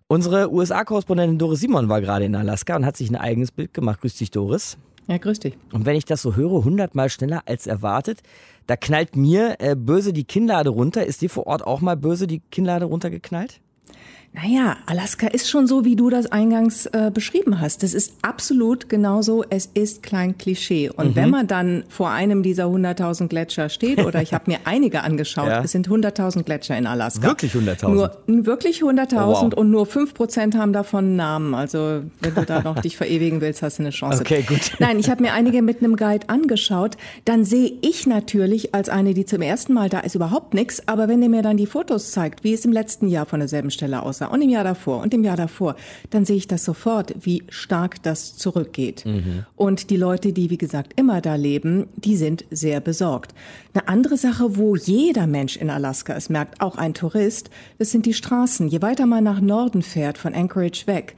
Unsere 0.07 0.51
USA-Korrespondentin 0.51 1.37
Doris 1.37 1.59
Simon 1.59 1.87
war 1.87 2.01
gerade 2.01 2.25
in 2.25 2.35
Alaska 2.35 2.75
und 2.75 2.85
hat 2.85 2.97
sich 2.97 3.09
ein 3.09 3.15
eigenes 3.15 3.51
Bild 3.51 3.73
gemacht. 3.73 4.01
Grüß 4.01 4.15
dich, 4.15 4.31
Doris. 4.31 4.77
Ja, 5.07 5.17
grüß 5.17 5.39
dich. 5.39 5.57
Und 5.71 5.85
wenn 5.85 5.95
ich 5.95 6.05
das 6.05 6.21
so 6.21 6.35
höre, 6.35 6.57
100 6.57 6.95
Mal 6.95 7.09
schneller 7.09 7.43
als 7.45 7.67
erwartet, 7.67 8.21
da 8.65 8.75
knallt 8.75 9.15
mir 9.15 9.55
äh, 9.59 9.75
böse 9.75 10.11
die 10.11 10.23
Kinnlade 10.23 10.71
runter. 10.71 11.05
Ist 11.05 11.21
dir 11.21 11.29
vor 11.29 11.47
Ort 11.47 11.65
auch 11.65 11.81
mal 11.81 11.95
böse 11.95 12.25
die 12.25 12.39
Kinnlade 12.39 12.85
runtergeknallt? 12.85 13.61
Naja, 14.31 14.77
Alaska 14.85 15.27
ist 15.27 15.49
schon 15.49 15.65
so, 15.65 15.85
wie 15.85 15.95
du 15.95 16.11
das 16.11 16.31
eingangs 16.31 16.85
äh, 16.85 17.09
beschrieben 17.11 17.59
hast. 17.59 17.81
Das 17.81 17.95
ist 17.95 18.13
absolut 18.21 18.87
genauso. 18.87 19.43
Es 19.49 19.65
ist 19.65 20.03
klein 20.03 20.37
Klischee. 20.37 20.89
Und 20.89 21.09
mhm. 21.09 21.15
wenn 21.15 21.29
man 21.31 21.47
dann 21.47 21.83
vor 21.89 22.11
einem 22.11 22.43
dieser 22.43 22.65
100.000 22.65 23.27
Gletscher 23.27 23.69
steht, 23.69 24.05
oder 24.05 24.21
ich 24.21 24.33
habe 24.33 24.51
mir 24.51 24.59
einige 24.65 25.01
angeschaut, 25.01 25.47
ja. 25.47 25.63
es 25.63 25.71
sind 25.71 25.89
100.000 25.89 26.43
Gletscher 26.43 26.77
in 26.77 26.85
Alaska. 26.85 27.23
Wirklich 27.23 27.53
100.000? 27.53 27.89
Nur 27.89 28.11
wirklich 28.27 28.83
100.000 28.83 29.15
oh, 29.15 29.27
wow. 29.27 29.53
und 29.53 29.71
nur 29.71 29.87
5% 29.87 30.55
haben 30.55 30.73
davon 30.73 31.15
Namen. 31.15 31.55
Also 31.55 32.03
wenn 32.21 32.35
du 32.35 32.45
da 32.45 32.61
noch 32.61 32.79
dich 32.79 32.97
verewigen 32.97 33.41
willst, 33.41 33.63
hast 33.63 33.79
du 33.79 33.83
eine 33.83 33.89
Chance. 33.89 34.21
Okay, 34.21 34.43
gut. 34.47 34.73
Nein, 34.77 34.99
ich 34.99 35.09
habe 35.09 35.23
mir 35.23 35.33
einige 35.33 35.63
mit 35.63 35.81
einem 35.81 35.95
Guide 35.95 36.29
angeschaut. 36.29 36.97
Dann 37.25 37.43
sehe 37.45 37.73
ich 37.81 38.05
natürlich 38.05 38.75
als 38.75 38.89
eine, 38.89 39.15
die 39.15 39.25
zum 39.25 39.41
ersten 39.41 39.73
Mal 39.73 39.89
da 39.89 40.01
ist, 40.01 40.13
überhaupt 40.13 40.53
nichts. 40.53 40.87
Aber 40.87 41.07
wenn 41.07 41.19
der 41.19 41.29
mir 41.29 41.41
dann 41.41 41.57
die 41.57 41.65
Fotos 41.65 42.11
zeigt, 42.11 42.43
wie 42.43 42.53
es 42.53 42.63
im 42.63 42.71
letzten 42.71 43.07
Jahr 43.07 43.25
von 43.25 43.39
derselben 43.39 43.71
Stelle 43.71 44.03
aussah, 44.03 44.18
aussah 44.19 44.27
und 44.27 44.41
im 44.41 44.49
Jahr 44.49 44.63
davor 44.63 45.01
und 45.01 45.13
im 45.13 45.23
Jahr 45.23 45.37
davor, 45.37 45.75
dann 46.09 46.25
sehe 46.25 46.37
ich 46.37 46.47
das 46.47 46.63
sofort, 46.63 47.13
wie 47.21 47.43
stark 47.49 48.01
das 48.03 48.37
zurückgeht. 48.37 49.05
Mhm. 49.05 49.45
Und 49.55 49.89
die 49.89 49.97
Leute, 49.97 50.33
die 50.33 50.49
wie 50.49 50.57
gesagt 50.57 50.93
immer 50.95 51.21
da 51.21 51.35
leben, 51.35 51.87
die 51.95 52.15
sind 52.15 52.45
sehr 52.51 52.79
besorgt. 52.79 53.33
Eine 53.73 53.87
andere 53.87 54.17
Sache, 54.17 54.57
wo 54.57 54.75
jeder 54.75 55.27
Mensch 55.27 55.57
in 55.57 55.69
Alaska 55.69 56.13
es 56.13 56.29
merkt, 56.29 56.61
auch 56.61 56.77
ein 56.77 56.93
Tourist, 56.93 57.49
das 57.77 57.91
sind 57.91 58.05
die 58.05 58.13
Straßen. 58.13 58.67
Je 58.67 58.81
weiter 58.81 59.05
man 59.05 59.23
nach 59.23 59.41
Norden 59.41 59.81
fährt, 59.81 60.17
von 60.17 60.33
Anchorage 60.33 60.87
weg, 60.87 61.15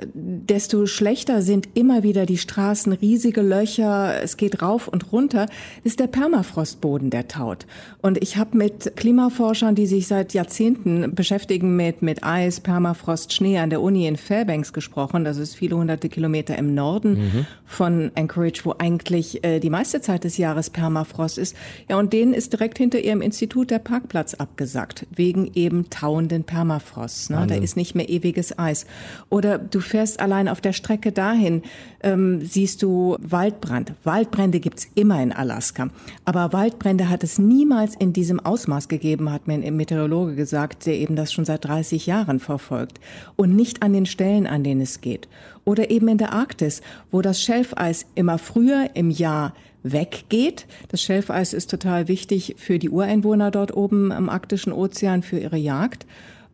desto 0.00 0.86
schlechter 0.86 1.42
sind 1.42 1.68
immer 1.74 2.02
wieder 2.02 2.24
die 2.24 2.38
Straßen, 2.38 2.92
riesige 2.92 3.42
Löcher, 3.42 4.22
es 4.22 4.36
geht 4.36 4.62
rauf 4.62 4.86
und 4.86 5.12
runter, 5.12 5.46
ist 5.82 5.98
der 5.98 6.06
Permafrostboden, 6.06 7.10
der 7.10 7.26
taut. 7.26 7.66
Und 8.00 8.22
ich 8.22 8.36
habe 8.36 8.56
mit 8.56 8.96
Klimaforschern, 8.96 9.74
die 9.74 9.86
sich 9.86 10.06
seit 10.06 10.34
Jahrzehnten 10.34 11.14
beschäftigen 11.14 11.74
mit, 11.74 12.02
mit 12.02 12.22
Eis, 12.22 12.60
Permafrost, 12.60 13.32
Schnee 13.32 13.58
an 13.58 13.70
der 13.70 13.82
Uni 13.82 14.06
in 14.06 14.16
Fairbanks 14.16 14.72
gesprochen. 14.72 15.24
Das 15.24 15.36
ist 15.36 15.56
viele 15.56 15.76
hunderte 15.76 16.08
Kilometer 16.08 16.56
im 16.56 16.74
Norden 16.74 17.12
mhm. 17.14 17.46
von 17.66 18.12
Anchorage, 18.14 18.60
wo 18.64 18.74
eigentlich 18.78 19.42
äh, 19.42 19.58
die 19.58 19.70
meiste 19.70 20.00
Zeit 20.00 20.22
des 20.22 20.38
Jahres 20.38 20.70
Permafrost 20.70 21.38
ist. 21.38 21.56
Ja, 21.88 21.98
und 21.98 22.12
denen 22.12 22.34
ist 22.34 22.52
direkt 22.52 22.78
hinter 22.78 23.00
ihrem 23.00 23.20
Institut 23.20 23.70
der 23.70 23.80
Parkplatz 23.80 24.34
abgesackt, 24.34 25.06
wegen 25.10 25.50
eben 25.54 25.90
tauenden 25.90 26.44
Permafrost. 26.44 27.30
Ne? 27.30 27.46
Da 27.48 27.56
ist 27.56 27.76
nicht 27.76 27.96
mehr 27.96 28.08
ewiges 28.08 28.58
Eis. 28.58 28.86
Oder 29.28 29.58
du 29.58 29.80
fährst 29.88 30.20
allein 30.20 30.48
auf 30.48 30.60
der 30.60 30.72
Strecke 30.72 31.12
dahin, 31.12 31.62
ähm, 32.02 32.40
siehst 32.42 32.82
du 32.82 33.16
Waldbrand. 33.20 33.94
Waldbrände 34.04 34.60
gibt's 34.60 34.88
immer 34.94 35.22
in 35.22 35.32
Alaska. 35.32 35.88
Aber 36.24 36.52
Waldbrände 36.52 37.08
hat 37.08 37.24
es 37.24 37.38
niemals 37.38 37.94
in 37.96 38.12
diesem 38.12 38.40
Ausmaß 38.40 38.88
gegeben, 38.88 39.32
hat 39.32 39.48
mir 39.48 39.54
ein 39.54 39.76
Meteorologe 39.76 40.34
gesagt, 40.34 40.86
der 40.86 40.94
eben 40.94 41.16
das 41.16 41.32
schon 41.32 41.44
seit 41.44 41.64
30 41.64 42.06
Jahren 42.06 42.38
verfolgt. 42.38 43.00
Und 43.36 43.56
nicht 43.56 43.82
an 43.82 43.92
den 43.92 44.06
Stellen, 44.06 44.46
an 44.46 44.62
denen 44.62 44.80
es 44.80 45.00
geht. 45.00 45.28
Oder 45.64 45.90
eben 45.90 46.08
in 46.08 46.18
der 46.18 46.32
Arktis, 46.32 46.82
wo 47.10 47.20
das 47.22 47.42
Schelfeis 47.42 48.06
immer 48.14 48.38
früher 48.38 48.90
im 48.94 49.10
Jahr 49.10 49.54
weggeht. 49.82 50.66
Das 50.88 51.02
Schelfeis 51.02 51.52
ist 51.52 51.70
total 51.70 52.08
wichtig 52.08 52.54
für 52.58 52.78
die 52.78 52.90
Ureinwohner 52.90 53.50
dort 53.50 53.76
oben 53.76 54.10
im 54.10 54.28
arktischen 54.28 54.72
Ozean, 54.72 55.22
für 55.22 55.38
ihre 55.38 55.56
Jagd 55.56 56.06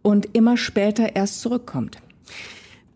und 0.02 0.28
immer 0.34 0.56
später 0.56 1.16
erst 1.16 1.40
zurückkommt. 1.40 1.98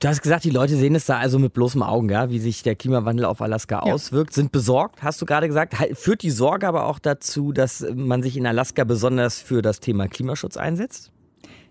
Du 0.00 0.07
hast 0.07 0.23
gesagt, 0.23 0.45
die 0.45 0.50
Leute 0.50 0.76
sehen 0.76 0.95
es 0.95 1.07
da 1.07 1.19
also 1.19 1.40
mit 1.40 1.52
bloßem 1.55 1.83
Augen, 1.83 2.09
ja, 2.09 2.31
wie 2.31 2.38
sich 2.38 2.62
der 2.62 2.76
Klimawandel 2.76 3.25
auf 3.25 3.43
Alaska 3.43 3.83
ja. 3.85 3.93
auswirkt, 3.93 4.33
sind 4.33 4.52
besorgt, 4.52 5.02
hast 5.02 5.21
du 5.21 5.26
gerade 5.26 5.49
gesagt. 5.49 5.75
Führt 5.95 6.23
die 6.23 6.31
Sorge 6.31 6.69
aber 6.69 6.87
auch 6.87 7.00
dazu, 7.00 7.52
dass 7.52 7.85
man 7.95 8.23
sich 8.23 8.37
in 8.37 8.47
Alaska 8.47 8.85
besonders 8.85 9.40
für 9.40 9.61
das 9.61 9.81
Thema 9.81 10.07
Klimaschutz 10.07 10.57
einsetzt? 10.57 11.11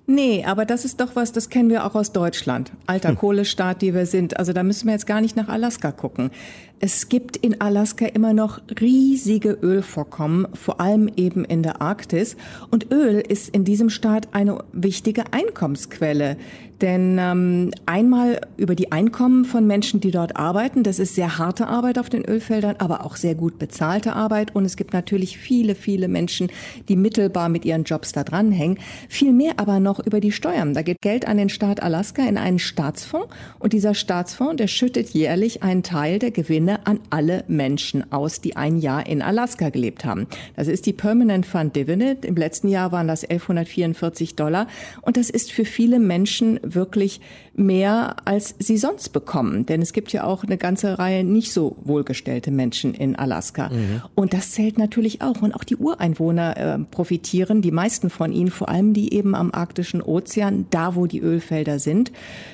Nee, 0.10 0.46
aber 0.46 0.66
das 0.66 0.86
ist 0.86 1.02
doch 1.02 1.16
was, 1.16 1.34
das 1.34 1.50
kennen 1.50 1.70
wir 1.70 1.86
auch 1.86 1.94
aus 1.94 2.14
Deutschland. 2.14 2.72
Alter 2.86 3.10
hm. 3.10 3.18
Kohlestaat, 3.18 3.82
die 3.82 3.94
wir 3.94 4.06
sind. 4.06 4.38
Also 4.38 4.54
da 4.54 4.64
müssen 4.64 4.88
wir 4.88 4.94
jetzt 4.94 5.06
gar 5.06 5.20
nicht 5.20 5.36
nach 5.36 5.50
Alaska 5.50 5.92
gucken. 5.92 6.32
Es 6.80 7.10
gibt 7.10 7.38
in 7.38 7.60
Alaska 7.60 8.06
immer 8.06 8.34
noch 8.34 8.62
riesige 8.80 9.58
Ölvorkommen, 9.64 10.48
vor 10.54 10.80
allem 10.80 11.10
eben 11.16 11.44
in 11.44 11.64
der 11.64 11.82
Arktis. 11.82 12.38
Und 12.70 12.92
Öl 12.92 13.20
ist 13.20 13.50
in 13.50 13.66
diesem 13.66 13.90
Staat 13.90 14.28
eine 14.34 14.64
wichtige 14.74 15.34
Einkommensquelle. 15.34 16.38
Denn 16.82 17.18
ähm, 17.20 17.72
einmal 17.88 18.40
über 18.56 18.76
die 18.76 18.92
Einkommen 18.92 19.46
von 19.46 19.66
Menschen, 19.66 20.00
die 20.00 20.12
dort 20.12 20.36
arbeiten, 20.36 20.84
das 20.84 21.00
ist 21.00 21.16
sehr 21.16 21.40
harte 21.40 21.66
Arbeit 21.66 21.98
auf 21.98 22.10
den 22.10 22.24
Ölfeldern, 22.24 22.76
aber 22.78 23.04
auch 23.04 23.16
sehr 23.16 23.34
gut 23.34 23.58
bezahlte 23.58 24.14
Arbeit. 24.14 24.54
Und 24.54 24.64
es 24.64 24.76
gibt 24.76 24.94
natürlich 24.94 25.40
viele, 25.40 25.74
viele 25.74 26.08
Menschen, 26.08 26.52
die 26.88 26.96
mittelbar 26.96 27.50
mit 27.50 27.66
ihren 27.66 27.86
Jobs 27.86 28.12
da 28.12 28.24
dranhängen. 28.24 28.78
Viel 29.10 29.34
mehr 29.34 29.54
aber 29.58 29.80
noch 29.80 30.06
über 30.06 30.20
die 30.20 30.32
Steuern. 30.32 30.76
Da 30.76 30.84
geht 30.84 31.02
Geld 31.02 31.28
an 31.28 31.38
den 31.38 31.50
Staat 31.50 31.82
Alaska 31.82 32.22
in 32.28 32.38
einen 32.38 32.60
Staatsfonds. 32.60 33.34
Und 33.58 33.74
dieser 33.74 33.96
Staatsfonds, 33.96 34.58
der 34.58 34.68
schüttet 34.68 35.10
jährlich 35.10 35.64
einen 35.64 35.82
Teil 35.82 36.20
der 36.20 36.30
Gewinne 36.30 36.67
Gewinne 36.68 36.86
an 36.86 37.00
alle 37.10 37.44
Menschen 37.48 38.12
aus, 38.12 38.42
die 38.42 38.56
ein 38.56 38.78
Jahr 38.78 39.08
in 39.08 39.22
Alaska 39.22 39.70
gelebt 39.70 40.04
haben. 40.06 40.28
Das 40.56 40.68
ist 40.68 40.86
die 40.86 40.94
Permanent 40.94 41.46
Fund 41.46 41.76
Dividend. 41.76 42.26
Im 42.26 42.36
letzten 42.36 42.68
Jahr 42.68 42.92
waren 42.92 43.08
das 43.08 43.24
1144 43.24 44.36
Dollar. 44.36 44.68
Und 45.02 45.18
das 45.18 45.30
ist 45.30 45.52
für 45.52 45.66
viele 45.66 46.00
Menschen 46.00 46.60
wirklich 46.64 47.22
mehr, 47.56 48.18
als 48.26 48.56
sie 48.60 48.78
sonst 48.78 49.10
bekommen. 49.10 49.66
Denn 49.66 49.82
es 49.82 49.94
gibt 49.94 50.12
ja 50.12 50.26
auch 50.26 50.44
eine 50.44 50.58
ganze 50.58 51.00
Reihe 51.00 51.24
nicht 51.24 51.52
so 51.52 51.76
wohlgestellte 51.84 52.52
Menschen 52.52 52.94
in 52.94 53.16
Alaska. 53.16 53.70
Mhm. 53.70 54.02
Und 54.14 54.34
das 54.34 54.52
zählt 54.52 54.78
natürlich 54.78 55.22
auch. 55.22 55.42
Und 55.42 55.54
auch 55.54 55.64
die 55.64 55.78
Ureinwohner 55.78 56.58
äh, 56.58 56.80
profitieren, 56.80 57.62
die 57.62 57.72
meisten 57.72 58.10
von 58.10 58.32
ihnen, 58.32 58.52
vor 58.52 58.70
allem 58.70 58.94
die 58.94 59.14
eben 59.14 59.36
am 59.36 59.52
arktischen 59.52 60.02
Ozean, 60.02 60.68
da 60.70 60.96
wo 60.96 61.06
die 61.06 61.20
Ölfelder 61.20 61.80
sind. 61.80 62.12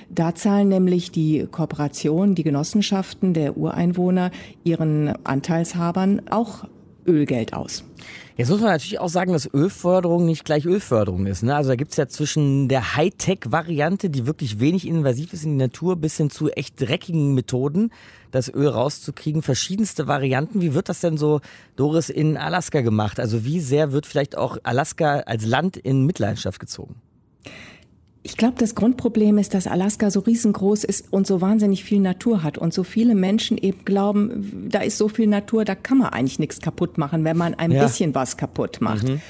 Da 0.10 0.36
zahlen 0.36 0.70
nämlich 0.70 1.12
die 1.12 1.48
Kooperationen, 1.50 2.36
die 2.36 2.43
Genossenschaften 2.43 3.34
der 3.34 3.58
Ureinwohner 3.58 4.03
Anwohner 4.04 4.32
ihren 4.64 5.14
Anteilshabern 5.26 6.24
auch 6.30 6.66
Ölgeld 7.06 7.54
aus. 7.54 7.84
Jetzt 8.36 8.50
muss 8.50 8.62
man 8.62 8.70
natürlich 8.70 9.00
auch 9.00 9.10
sagen, 9.10 9.34
dass 9.34 9.54
Ölförderung 9.54 10.26
nicht 10.26 10.46
gleich 10.46 10.66
Ölförderung 10.66 11.26
ist. 11.28 11.44
Ne? 11.44 11.56
Also 11.56 11.70
da 11.70 11.76
gibt 11.76 11.92
es 11.92 11.98
ja 11.98 12.08
zwischen 12.08 12.68
der 12.68 12.96
Hightech-Variante, 12.96 14.10
die 14.10 14.26
wirklich 14.26 14.60
wenig 14.60 14.88
invasiv 14.88 15.34
ist 15.34 15.44
in 15.44 15.52
die 15.52 15.64
Natur, 15.64 15.98
bis 15.98 16.18
hin 16.18 16.30
zu 16.30 16.50
echt 16.50 16.82
dreckigen 16.82 17.34
Methoden, 17.34 17.92
das 18.32 18.52
Öl 18.54 18.68
rauszukriegen, 18.68 19.42
verschiedenste 19.42 20.08
Varianten. 20.08 20.62
Wie 20.62 20.74
wird 20.74 20.90
das 20.90 21.02
denn 21.02 21.18
so, 21.18 21.42
Doris, 21.76 22.10
in 22.10 22.38
Alaska 22.38 22.82
gemacht? 22.82 23.20
Also 23.20 23.46
wie 23.46 23.60
sehr 23.60 23.92
wird 23.92 24.06
vielleicht 24.06 24.38
auch 24.38 24.58
Alaska 24.64 25.20
als 25.20 25.46
Land 25.46 25.78
in 25.78 26.06
Mitleidenschaft 26.06 26.60
gezogen? 26.60 26.96
Ich 28.25 28.38
glaube, 28.38 28.56
das 28.58 28.74
Grundproblem 28.74 29.38
ist, 29.38 29.53
dass 29.53 29.68
Alaska 29.68 30.10
so 30.10 30.22
riesengroß 30.22 30.86
ist 30.86 31.12
und 31.12 31.27
so 31.27 31.42
wahnsinnig 31.42 31.84
viel 31.84 32.00
Natur 32.00 32.42
hat 32.42 32.58
und 32.58 32.74
so 32.74 32.84
viele 32.84 33.15
Menschen 33.15 33.58
eben 33.58 33.84
glauben, 33.84 34.70
da 34.70 34.80
ist 34.80 34.98
so 34.98 35.10
viel 35.10 35.27
Natur, 35.27 35.65
da 35.65 35.75
kann 35.75 35.98
man 35.98 36.08
eigentlich 36.08 36.39
nichts 36.39 36.62
kaputt 36.62 36.98
machen, 36.98 37.25
wenn 37.25 37.36
man 37.36 37.53
ein 37.53 37.72
ja. 37.72 37.84
bisschen 37.84 38.15
was 38.15 38.38
kaputt 38.38 38.80
macht. 38.80 39.10
Mhm. 39.10 39.22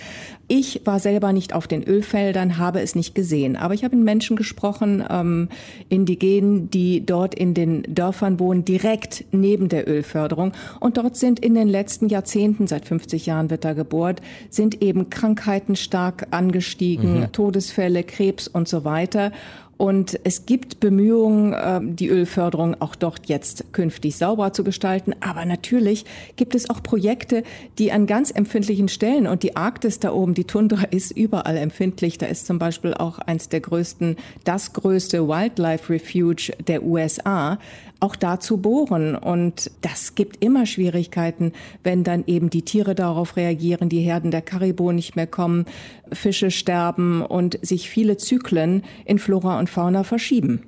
Ich 0.55 0.81
war 0.85 0.99
selber 0.99 1.33
nicht 1.33 1.53
auf 1.53 1.65
den 1.65 1.81
Ölfeldern, 1.83 2.59
habe 2.59 2.79
es 2.79 2.93
nicht 2.93 3.15
gesehen. 3.15 3.55
Aber 3.55 3.73
ich 3.73 3.83
habe 3.83 3.95
mit 3.95 4.05
Menschen 4.05 4.35
gesprochen, 4.35 5.03
ähm, 5.09 5.49
Indigenen, 5.89 6.69
die 6.69 7.03
dort 7.03 7.33
in 7.33 7.55
den 7.55 7.81
Dörfern 7.87 8.37
wohnen, 8.37 8.63
direkt 8.63 9.25
neben 9.31 9.67
der 9.67 9.89
Ölförderung. 9.89 10.51
Und 10.79 10.97
dort 10.97 11.17
sind 11.17 11.39
in 11.39 11.55
den 11.55 11.67
letzten 11.67 12.07
Jahrzehnten, 12.07 12.67
seit 12.67 12.85
50 12.85 13.25
Jahren 13.25 13.49
wird 13.49 13.65
da 13.65 13.73
gebohrt, 13.73 14.21
sind 14.51 14.83
eben 14.83 15.09
Krankheiten 15.09 15.75
stark 15.75 16.27
angestiegen, 16.29 17.21
mhm. 17.21 17.31
Todesfälle, 17.31 18.03
Krebs 18.03 18.47
und 18.47 18.67
so 18.67 18.85
weiter. 18.85 19.31
Und 19.77 20.19
es 20.23 20.45
gibt 20.45 20.79
Bemühungen, 20.79 21.55
ähm, 21.57 21.95
die 21.95 22.07
Ölförderung 22.07 22.79
auch 22.79 22.95
dort 22.95 23.27
jetzt 23.27 23.73
künftig 23.73 24.15
sauber 24.17 24.53
zu 24.53 24.63
gestalten. 24.63 25.13
Aber 25.19 25.45
natürlich 25.45 26.05
gibt 26.35 26.55
es 26.55 26.69
auch 26.69 26.83
Projekte, 26.83 27.43
die 27.79 27.91
an 27.91 28.05
ganz 28.05 28.31
empfindlichen 28.31 28.87
Stellen 28.87 29.27
und 29.27 29.43
die 29.43 29.55
Arktis 29.55 29.99
da 29.99 30.11
oben, 30.11 30.33
die 30.33 30.45
Tundra 30.45 30.83
ist 30.91 31.11
überall 31.11 31.57
empfindlich. 31.57 32.17
Da 32.17 32.27
ist 32.27 32.45
zum 32.45 32.59
Beispiel 32.59 32.93
auch 32.93 33.19
eins 33.19 33.49
der 33.49 33.61
größten, 33.61 34.17
das 34.43 34.73
größte 34.73 35.27
Wildlife 35.27 35.91
Refuge 35.91 36.53
der 36.67 36.83
USA 36.83 37.57
auch 38.03 38.15
da 38.17 38.39
zu 38.39 38.57
bohren. 38.57 39.15
Und 39.15 39.71
das 39.81 40.13
gibt 40.13 40.43
immer 40.43 40.65
Schwierigkeiten, 40.65 41.53
wenn 41.83 42.03
dann 42.03 42.25
eben 42.27 42.49
die 42.49 42.63
Tiere 42.63 42.95
darauf 42.95 43.37
reagieren, 43.37 43.89
die 43.89 44.01
Herden 44.01 44.29
der 44.29 44.41
Karibo 44.41 44.91
nicht 44.91 45.15
mehr 45.15 45.27
kommen, 45.27 45.65
Fische 46.11 46.51
sterben 46.51 47.21
und 47.25 47.57
sich 47.65 47.89
viele 47.89 48.17
Zyklen 48.17 48.83
in 49.05 49.19
Flora 49.19 49.57
und 49.57 49.69
Fauna 49.69 50.03
verschieben. 50.03 50.63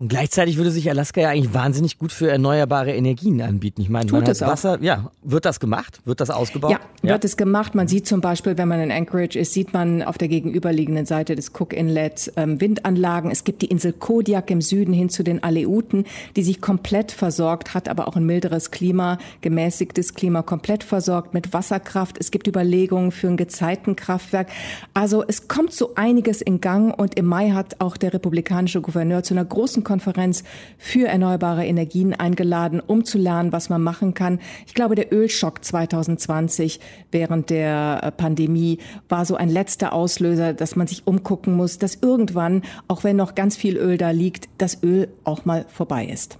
Und 0.00 0.08
gleichzeitig 0.08 0.56
würde 0.56 0.70
sich 0.70 0.88
Alaska 0.88 1.20
ja 1.20 1.28
eigentlich 1.28 1.52
wahnsinnig 1.52 1.98
gut 1.98 2.10
für 2.10 2.30
erneuerbare 2.30 2.90
Energien 2.90 3.42
anbieten. 3.42 3.82
Ich 3.82 3.90
meine, 3.90 4.06
Tut 4.06 4.20
man 4.20 4.28
hat 4.30 4.40
Wasser, 4.40 4.78
auch. 4.78 4.82
ja, 4.82 5.10
wird 5.22 5.44
das 5.44 5.60
gemacht? 5.60 6.00
Wird 6.06 6.22
das 6.22 6.30
ausgebaut? 6.30 6.70
Ja, 6.70 6.80
ja, 7.02 7.12
wird 7.12 7.24
es 7.26 7.36
gemacht. 7.36 7.74
Man 7.74 7.86
sieht 7.86 8.06
zum 8.06 8.22
Beispiel, 8.22 8.56
wenn 8.56 8.66
man 8.66 8.80
in 8.80 8.90
Anchorage 8.90 9.38
ist, 9.38 9.52
sieht 9.52 9.74
man 9.74 10.02
auf 10.02 10.16
der 10.16 10.28
gegenüberliegenden 10.28 11.04
Seite 11.04 11.34
des 11.34 11.50
Cook 11.50 11.74
Inlets 11.74 12.32
ähm, 12.38 12.62
Windanlagen. 12.62 13.30
Es 13.30 13.44
gibt 13.44 13.60
die 13.60 13.66
Insel 13.66 13.92
Kodiak 13.92 14.50
im 14.50 14.62
Süden 14.62 14.94
hin 14.94 15.10
zu 15.10 15.22
den 15.22 15.42
Aleuten, 15.44 16.06
die 16.34 16.44
sich 16.44 16.62
komplett 16.62 17.12
versorgt 17.12 17.74
hat, 17.74 17.86
aber 17.86 18.08
auch 18.08 18.16
ein 18.16 18.24
milderes 18.24 18.70
Klima, 18.70 19.18
gemäßigtes 19.42 20.14
Klima, 20.14 20.40
komplett 20.40 20.82
versorgt 20.82 21.34
mit 21.34 21.52
Wasserkraft. 21.52 22.16
Es 22.18 22.30
gibt 22.30 22.46
Überlegungen 22.46 23.12
für 23.12 23.28
ein 23.28 23.36
Gezeitenkraftwerk. 23.36 24.48
Also 24.94 25.22
es 25.28 25.46
kommt 25.46 25.74
so 25.74 25.94
einiges 25.96 26.40
in 26.40 26.62
Gang 26.62 26.98
und 26.98 27.18
im 27.18 27.26
Mai 27.26 27.50
hat 27.50 27.82
auch 27.82 27.98
der 27.98 28.14
republikanische 28.14 28.80
Gouverneur 28.80 29.22
zu 29.22 29.34
einer 29.34 29.44
großen 29.44 29.84
Konferenz 29.90 30.44
für 30.78 31.08
erneuerbare 31.08 31.66
Energien 31.66 32.14
eingeladen, 32.14 32.78
um 32.78 33.04
zu 33.04 33.18
lernen, 33.18 33.50
was 33.50 33.70
man 33.70 33.82
machen 33.82 34.14
kann. 34.14 34.38
Ich 34.68 34.74
glaube, 34.74 34.94
der 34.94 35.12
Ölschock 35.12 35.64
2020 35.64 36.78
während 37.10 37.50
der 37.50 37.98
äh, 38.04 38.12
Pandemie 38.12 38.78
war 39.08 39.24
so 39.24 39.34
ein 39.34 39.48
letzter 39.48 39.92
Auslöser, 39.92 40.54
dass 40.54 40.76
man 40.76 40.86
sich 40.86 41.08
umgucken 41.08 41.54
muss, 41.54 41.78
dass 41.78 41.96
irgendwann, 41.96 42.62
auch 42.86 43.02
wenn 43.02 43.16
noch 43.16 43.34
ganz 43.34 43.56
viel 43.56 43.76
Öl 43.76 43.98
da 43.98 44.10
liegt, 44.10 44.48
das 44.58 44.80
Öl 44.84 45.08
auch 45.24 45.44
mal 45.44 45.66
vorbei 45.68 46.06
ist. 46.06 46.38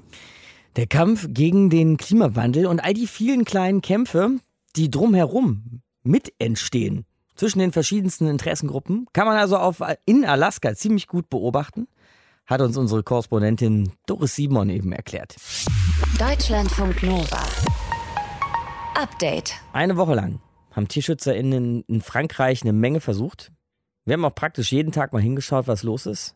Der 0.76 0.86
Kampf 0.86 1.26
gegen 1.30 1.70
den 1.70 1.96
Klimawandel 1.96 2.66
und 2.66 2.78
all 2.78 2.94
die 2.94 3.08
vielen 3.08 3.44
kleinen 3.44 3.82
Kämpfe, 3.82 4.30
die 4.76 4.92
drumherum 4.92 5.80
mit 6.04 6.32
entstehen 6.38 7.04
zwischen 7.34 7.58
den 7.58 7.72
verschiedensten 7.72 8.28
Interessengruppen, 8.28 9.08
kann 9.12 9.26
man 9.26 9.38
also 9.38 9.56
auf, 9.56 9.82
in 10.06 10.24
Alaska 10.24 10.76
ziemlich 10.76 11.08
gut 11.08 11.28
beobachten 11.28 11.88
hat 12.50 12.60
uns 12.60 12.76
unsere 12.76 13.04
Korrespondentin 13.04 13.92
Doris 14.06 14.34
Simon 14.34 14.68
eben 14.70 14.92
erklärt. 14.92 15.36
Deutschlandfunk 16.18 17.00
Nova. 17.04 17.42
Update. 18.96 19.54
Eine 19.72 19.96
Woche 19.96 20.14
lang 20.14 20.40
haben 20.72 20.88
TierschützerInnen 20.88 21.84
in 21.86 22.00
Frankreich 22.02 22.62
eine 22.62 22.72
Menge 22.72 23.00
versucht. 23.00 23.52
Wir 24.04 24.14
haben 24.14 24.24
auch 24.24 24.34
praktisch 24.34 24.72
jeden 24.72 24.90
Tag 24.90 25.12
mal 25.12 25.22
hingeschaut, 25.22 25.68
was 25.68 25.84
los 25.84 26.06
ist. 26.06 26.34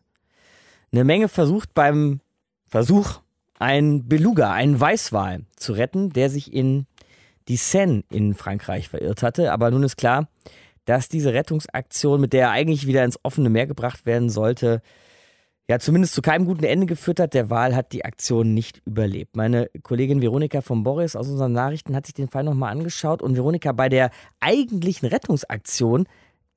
Eine 0.93 1.03
Menge 1.03 1.27
versucht 1.27 1.73
beim 1.73 2.21
Versuch, 2.65 3.19
einen 3.59 4.07
Beluga, 4.07 4.53
einen 4.53 4.79
Weißwal 4.79 5.41
zu 5.57 5.73
retten, 5.73 6.11
der 6.11 6.29
sich 6.29 6.53
in 6.53 6.87
die 7.49 7.57
Seine 7.57 8.03
in 8.09 8.33
Frankreich 8.35 8.87
verirrt 8.87 9.21
hatte. 9.21 9.51
Aber 9.51 9.69
nun 9.69 9.83
ist 9.83 9.97
klar, 9.97 10.29
dass 10.85 11.09
diese 11.09 11.33
Rettungsaktion, 11.33 12.21
mit 12.21 12.31
der 12.31 12.43
er 12.43 12.51
eigentlich 12.51 12.87
wieder 12.87 13.03
ins 13.03 13.19
offene 13.23 13.49
Meer 13.49 13.67
gebracht 13.67 14.05
werden 14.05 14.29
sollte, 14.29 14.81
ja 15.67 15.79
zumindest 15.79 16.13
zu 16.13 16.21
keinem 16.21 16.45
guten 16.45 16.63
Ende 16.63 16.85
geführt 16.85 17.19
hat. 17.19 17.33
Der 17.33 17.49
Wal 17.49 17.75
hat 17.75 17.91
die 17.91 18.05
Aktion 18.05 18.53
nicht 18.53 18.81
überlebt. 18.85 19.35
Meine 19.35 19.69
Kollegin 19.83 20.21
Veronika 20.21 20.61
von 20.61 20.83
Boris 20.83 21.15
aus 21.15 21.29
unseren 21.29 21.53
Nachrichten 21.53 21.95
hat 21.95 22.05
sich 22.05 22.13
den 22.13 22.27
Fall 22.27 22.43
nochmal 22.43 22.71
angeschaut 22.71 23.21
und 23.21 23.35
Veronika, 23.35 23.71
bei 23.71 23.89
der 23.89 24.11
eigentlichen 24.39 25.07
Rettungsaktion 25.07 26.07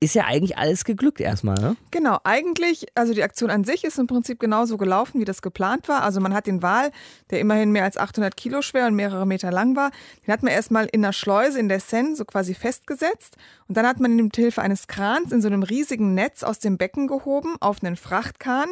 ist 0.00 0.14
ja 0.14 0.25
eigentlich 0.25 0.57
alles 0.57 0.85
geglückt 0.85 1.21
erstmal, 1.21 1.57
ne? 1.61 1.76
Genau, 1.90 2.19
eigentlich, 2.23 2.87
also 2.95 3.14
die 3.14 3.23
Aktion 3.23 3.50
an 3.50 3.64
sich 3.64 3.83
ist 3.83 3.99
im 3.99 4.07
Prinzip 4.07 4.38
genauso 4.38 4.76
gelaufen, 4.76 5.21
wie 5.21 5.25
das 5.25 5.43
geplant 5.43 5.88
war. 5.88 6.02
Also 6.02 6.21
man 6.21 6.35
hat 6.35 6.47
den 6.47 6.62
Wal, 6.62 6.93
der 7.31 7.40
immerhin 7.40 7.73
mehr 7.73 7.83
als 7.83 7.97
800 7.97 8.37
Kilo 8.37 8.62
schwer 8.62 8.87
und 8.87 8.95
mehrere 8.95 9.26
Meter 9.26 9.50
lang 9.50 9.75
war, 9.75 9.90
den 10.25 10.33
hat 10.33 10.43
man 10.45 10.52
erstmal 10.52 10.87
in 10.87 11.05
einer 11.05 11.12
Schleuse 11.12 11.59
in 11.59 11.69
der 11.69 11.81
Seine 11.81 12.14
so 12.14 12.25
quasi 12.25 12.55
festgesetzt 12.55 13.37
und 13.67 13.76
dann 13.76 13.87
hat 13.87 13.99
man 13.99 14.17
ihn 14.17 14.25
mit 14.25 14.37
Hilfe 14.37 14.62
eines 14.62 14.87
Krans 14.87 15.33
in 15.33 15.43
so 15.43 15.49
einem 15.49 15.64
riesigen 15.64 16.14
Netz 16.14 16.45
aus 16.45 16.61
dem 16.61 16.78
Becken 16.78 17.09
gehoben 17.09 17.57
auf 17.61 17.83
einen 17.83 17.97
Frachtkahn. 17.97 18.69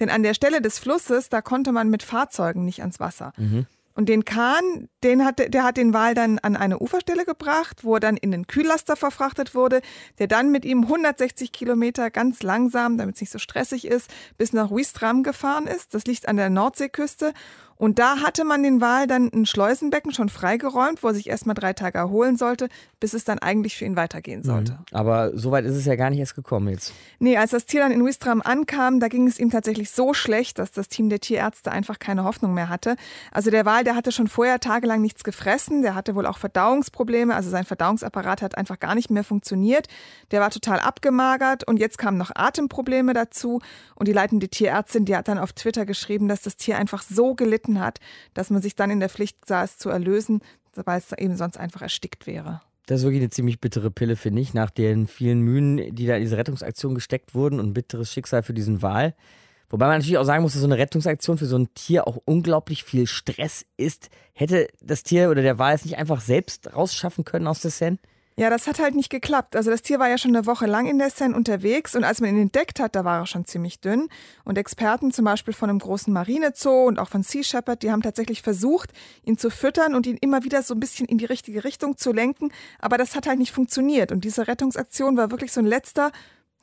Denn 0.00 0.10
an 0.10 0.24
der 0.24 0.34
Stelle 0.34 0.60
des 0.60 0.80
Flusses, 0.80 1.28
da 1.28 1.40
konnte 1.40 1.70
man 1.70 1.88
mit 1.88 2.02
Fahrzeugen 2.02 2.64
nicht 2.64 2.80
ans 2.80 2.98
Wasser. 2.98 3.32
Mhm. 3.36 3.66
Und 3.94 4.08
den 4.08 4.24
Kahn, 4.24 4.88
den 5.04 5.24
hat, 5.24 5.38
der 5.38 5.62
hat 5.62 5.76
den 5.76 5.94
Wal 5.94 6.14
dann 6.14 6.40
an 6.40 6.56
eine 6.56 6.80
Uferstelle 6.80 7.24
gebracht, 7.24 7.84
wo 7.84 7.94
er 7.94 8.00
dann 8.00 8.16
in 8.16 8.32
den 8.32 8.48
Kühllaster 8.48 8.96
verfrachtet 8.96 9.54
wurde, 9.54 9.82
der 10.18 10.26
dann 10.26 10.50
mit 10.50 10.64
ihm 10.64 10.82
160 10.82 11.52
Kilometer 11.52 12.10
ganz 12.10 12.42
langsam, 12.42 12.98
damit 12.98 13.14
es 13.14 13.20
nicht 13.20 13.30
so 13.30 13.38
stressig 13.38 13.86
ist, 13.86 14.10
bis 14.36 14.52
nach 14.52 14.72
Ouistreham 14.72 15.22
gefahren 15.22 15.68
ist. 15.68 15.94
Das 15.94 16.06
liegt 16.06 16.26
an 16.26 16.36
der 16.36 16.50
Nordseeküste. 16.50 17.32
Und 17.76 17.98
da 17.98 18.18
hatte 18.18 18.44
man 18.44 18.62
den 18.62 18.80
Wal 18.80 19.06
dann 19.06 19.30
ein 19.32 19.46
Schleusenbecken 19.46 20.12
schon 20.12 20.28
freigeräumt, 20.28 21.02
wo 21.02 21.08
er 21.08 21.14
sich 21.14 21.28
erstmal 21.28 21.54
drei 21.54 21.72
Tage 21.72 21.98
erholen 21.98 22.36
sollte, 22.36 22.68
bis 23.00 23.14
es 23.14 23.24
dann 23.24 23.38
eigentlich 23.38 23.76
für 23.76 23.84
ihn 23.84 23.96
weitergehen 23.96 24.40
mhm. 24.40 24.44
sollte. 24.44 24.72
Mhm. 24.72 24.78
Aber 24.92 25.36
so 25.36 25.50
weit 25.50 25.64
ist 25.64 25.76
es 25.76 25.84
ja 25.84 25.96
gar 25.96 26.10
nicht 26.10 26.20
erst 26.20 26.34
gekommen 26.34 26.68
jetzt. 26.68 26.92
Nee, 27.18 27.36
als 27.36 27.50
das 27.50 27.66
Tier 27.66 27.80
dann 27.80 27.92
in 27.92 28.02
Ouistreham 28.02 28.42
ankam, 28.42 29.00
da 29.00 29.08
ging 29.08 29.26
es 29.26 29.38
ihm 29.38 29.50
tatsächlich 29.50 29.90
so 29.90 30.14
schlecht, 30.14 30.58
dass 30.58 30.72
das 30.72 30.88
Team 30.88 31.08
der 31.08 31.20
Tierärzte 31.20 31.72
einfach 31.72 31.98
keine 31.98 32.24
Hoffnung 32.24 32.54
mehr 32.54 32.68
hatte. 32.68 32.96
Also 33.32 33.50
der 33.50 33.66
Wal, 33.66 33.84
der 33.84 33.96
hatte 33.96 34.12
schon 34.12 34.28
vorher 34.28 34.60
tagelang 34.60 35.00
nichts 35.00 35.24
gefressen, 35.24 35.82
der 35.82 35.94
hatte 35.94 36.14
wohl 36.14 36.26
auch 36.26 36.38
Verdauungsprobleme, 36.38 37.34
also 37.34 37.50
sein 37.50 37.64
Verdauungsapparat 37.64 38.42
hat 38.42 38.56
einfach 38.56 38.78
gar 38.78 38.94
nicht 38.94 39.10
mehr 39.10 39.24
funktioniert. 39.24 39.88
Der 40.30 40.40
war 40.40 40.50
total 40.50 40.80
abgemagert 40.80 41.64
und 41.64 41.78
jetzt 41.78 41.98
kamen 41.98 42.16
noch 42.16 42.30
Atemprobleme 42.34 43.12
dazu. 43.12 43.60
Und 43.94 44.08
die 44.08 44.12
leitende 44.12 44.48
Tierärztin, 44.48 45.04
die 45.04 45.16
hat 45.16 45.28
dann 45.28 45.38
auf 45.38 45.52
Twitter 45.52 45.86
geschrieben, 45.86 46.28
dass 46.28 46.42
das 46.42 46.56
Tier 46.56 46.78
einfach 46.78 47.02
so 47.02 47.34
gelitten 47.34 47.73
gelitten 47.74 47.80
hat, 47.80 48.00
dass 48.34 48.50
man 48.50 48.62
sich 48.62 48.76
dann 48.76 48.90
in 48.90 49.00
der 49.00 49.08
Pflicht 49.08 49.46
sah, 49.46 49.64
es 49.64 49.78
zu 49.78 49.90
erlösen, 49.90 50.40
weil 50.74 50.98
es 50.98 51.12
eben 51.12 51.36
sonst 51.36 51.58
einfach 51.58 51.82
erstickt 51.82 52.26
wäre. 52.26 52.60
Das 52.86 53.00
ist 53.00 53.04
wirklich 53.04 53.22
eine 53.22 53.30
ziemlich 53.30 53.60
bittere 53.60 53.90
Pille, 53.90 54.16
finde 54.16 54.42
ich, 54.42 54.52
nach 54.52 54.70
den 54.70 55.06
vielen 55.06 55.40
Mühen, 55.40 55.94
die 55.94 56.06
da 56.06 56.16
in 56.16 56.22
diese 56.22 56.36
Rettungsaktion 56.36 56.94
gesteckt 56.94 57.34
wurden 57.34 57.58
und 57.58 57.72
bitteres 57.72 58.12
Schicksal 58.12 58.42
für 58.42 58.52
diesen 58.52 58.82
Wal. 58.82 59.14
Wobei 59.70 59.86
man 59.86 59.98
natürlich 59.98 60.18
auch 60.18 60.24
sagen 60.24 60.42
muss, 60.42 60.52
dass 60.52 60.60
so 60.60 60.68
eine 60.68 60.76
Rettungsaktion 60.76 61.38
für 61.38 61.46
so 61.46 61.56
ein 61.56 61.72
Tier 61.74 62.06
auch 62.06 62.18
unglaublich 62.26 62.84
viel 62.84 63.06
Stress 63.06 63.64
ist. 63.78 64.10
Hätte 64.34 64.68
das 64.82 65.02
Tier 65.02 65.30
oder 65.30 65.40
der 65.40 65.58
Wal 65.58 65.74
es 65.74 65.84
nicht 65.84 65.96
einfach 65.96 66.20
selbst 66.20 66.74
rausschaffen 66.76 67.24
können 67.24 67.46
aus 67.46 67.60
der 67.60 67.70
Seine? 67.70 67.98
Ja, 68.36 68.50
das 68.50 68.66
hat 68.66 68.80
halt 68.80 68.96
nicht 68.96 69.10
geklappt. 69.10 69.54
Also 69.54 69.70
das 69.70 69.82
Tier 69.82 70.00
war 70.00 70.08
ja 70.08 70.18
schon 70.18 70.34
eine 70.34 70.44
Woche 70.44 70.66
lang 70.66 70.86
in 70.86 70.98
der 70.98 71.10
Seine 71.10 71.36
unterwegs 71.36 71.94
und 71.94 72.02
als 72.02 72.20
man 72.20 72.30
ihn 72.30 72.42
entdeckt 72.42 72.80
hat, 72.80 72.96
da 72.96 73.04
war 73.04 73.20
er 73.20 73.26
schon 73.26 73.44
ziemlich 73.44 73.80
dünn. 73.80 74.08
Und 74.44 74.58
Experten 74.58 75.12
zum 75.12 75.24
Beispiel 75.24 75.54
von 75.54 75.70
einem 75.70 75.78
großen 75.78 76.12
Marinezoo 76.12 76.86
und 76.86 76.98
auch 76.98 77.08
von 77.08 77.22
Sea 77.22 77.44
Shepherd, 77.44 77.84
die 77.84 77.92
haben 77.92 78.02
tatsächlich 78.02 78.42
versucht, 78.42 78.90
ihn 79.22 79.38
zu 79.38 79.50
füttern 79.50 79.94
und 79.94 80.06
ihn 80.06 80.18
immer 80.20 80.42
wieder 80.42 80.62
so 80.62 80.74
ein 80.74 80.80
bisschen 80.80 81.06
in 81.06 81.18
die 81.18 81.26
richtige 81.26 81.62
Richtung 81.62 81.96
zu 81.96 82.12
lenken. 82.12 82.50
Aber 82.80 82.98
das 82.98 83.14
hat 83.14 83.28
halt 83.28 83.38
nicht 83.38 83.52
funktioniert. 83.52 84.10
Und 84.10 84.24
diese 84.24 84.48
Rettungsaktion 84.48 85.16
war 85.16 85.30
wirklich 85.30 85.52
so 85.52 85.60
ein 85.60 85.66
letzter, 85.66 86.10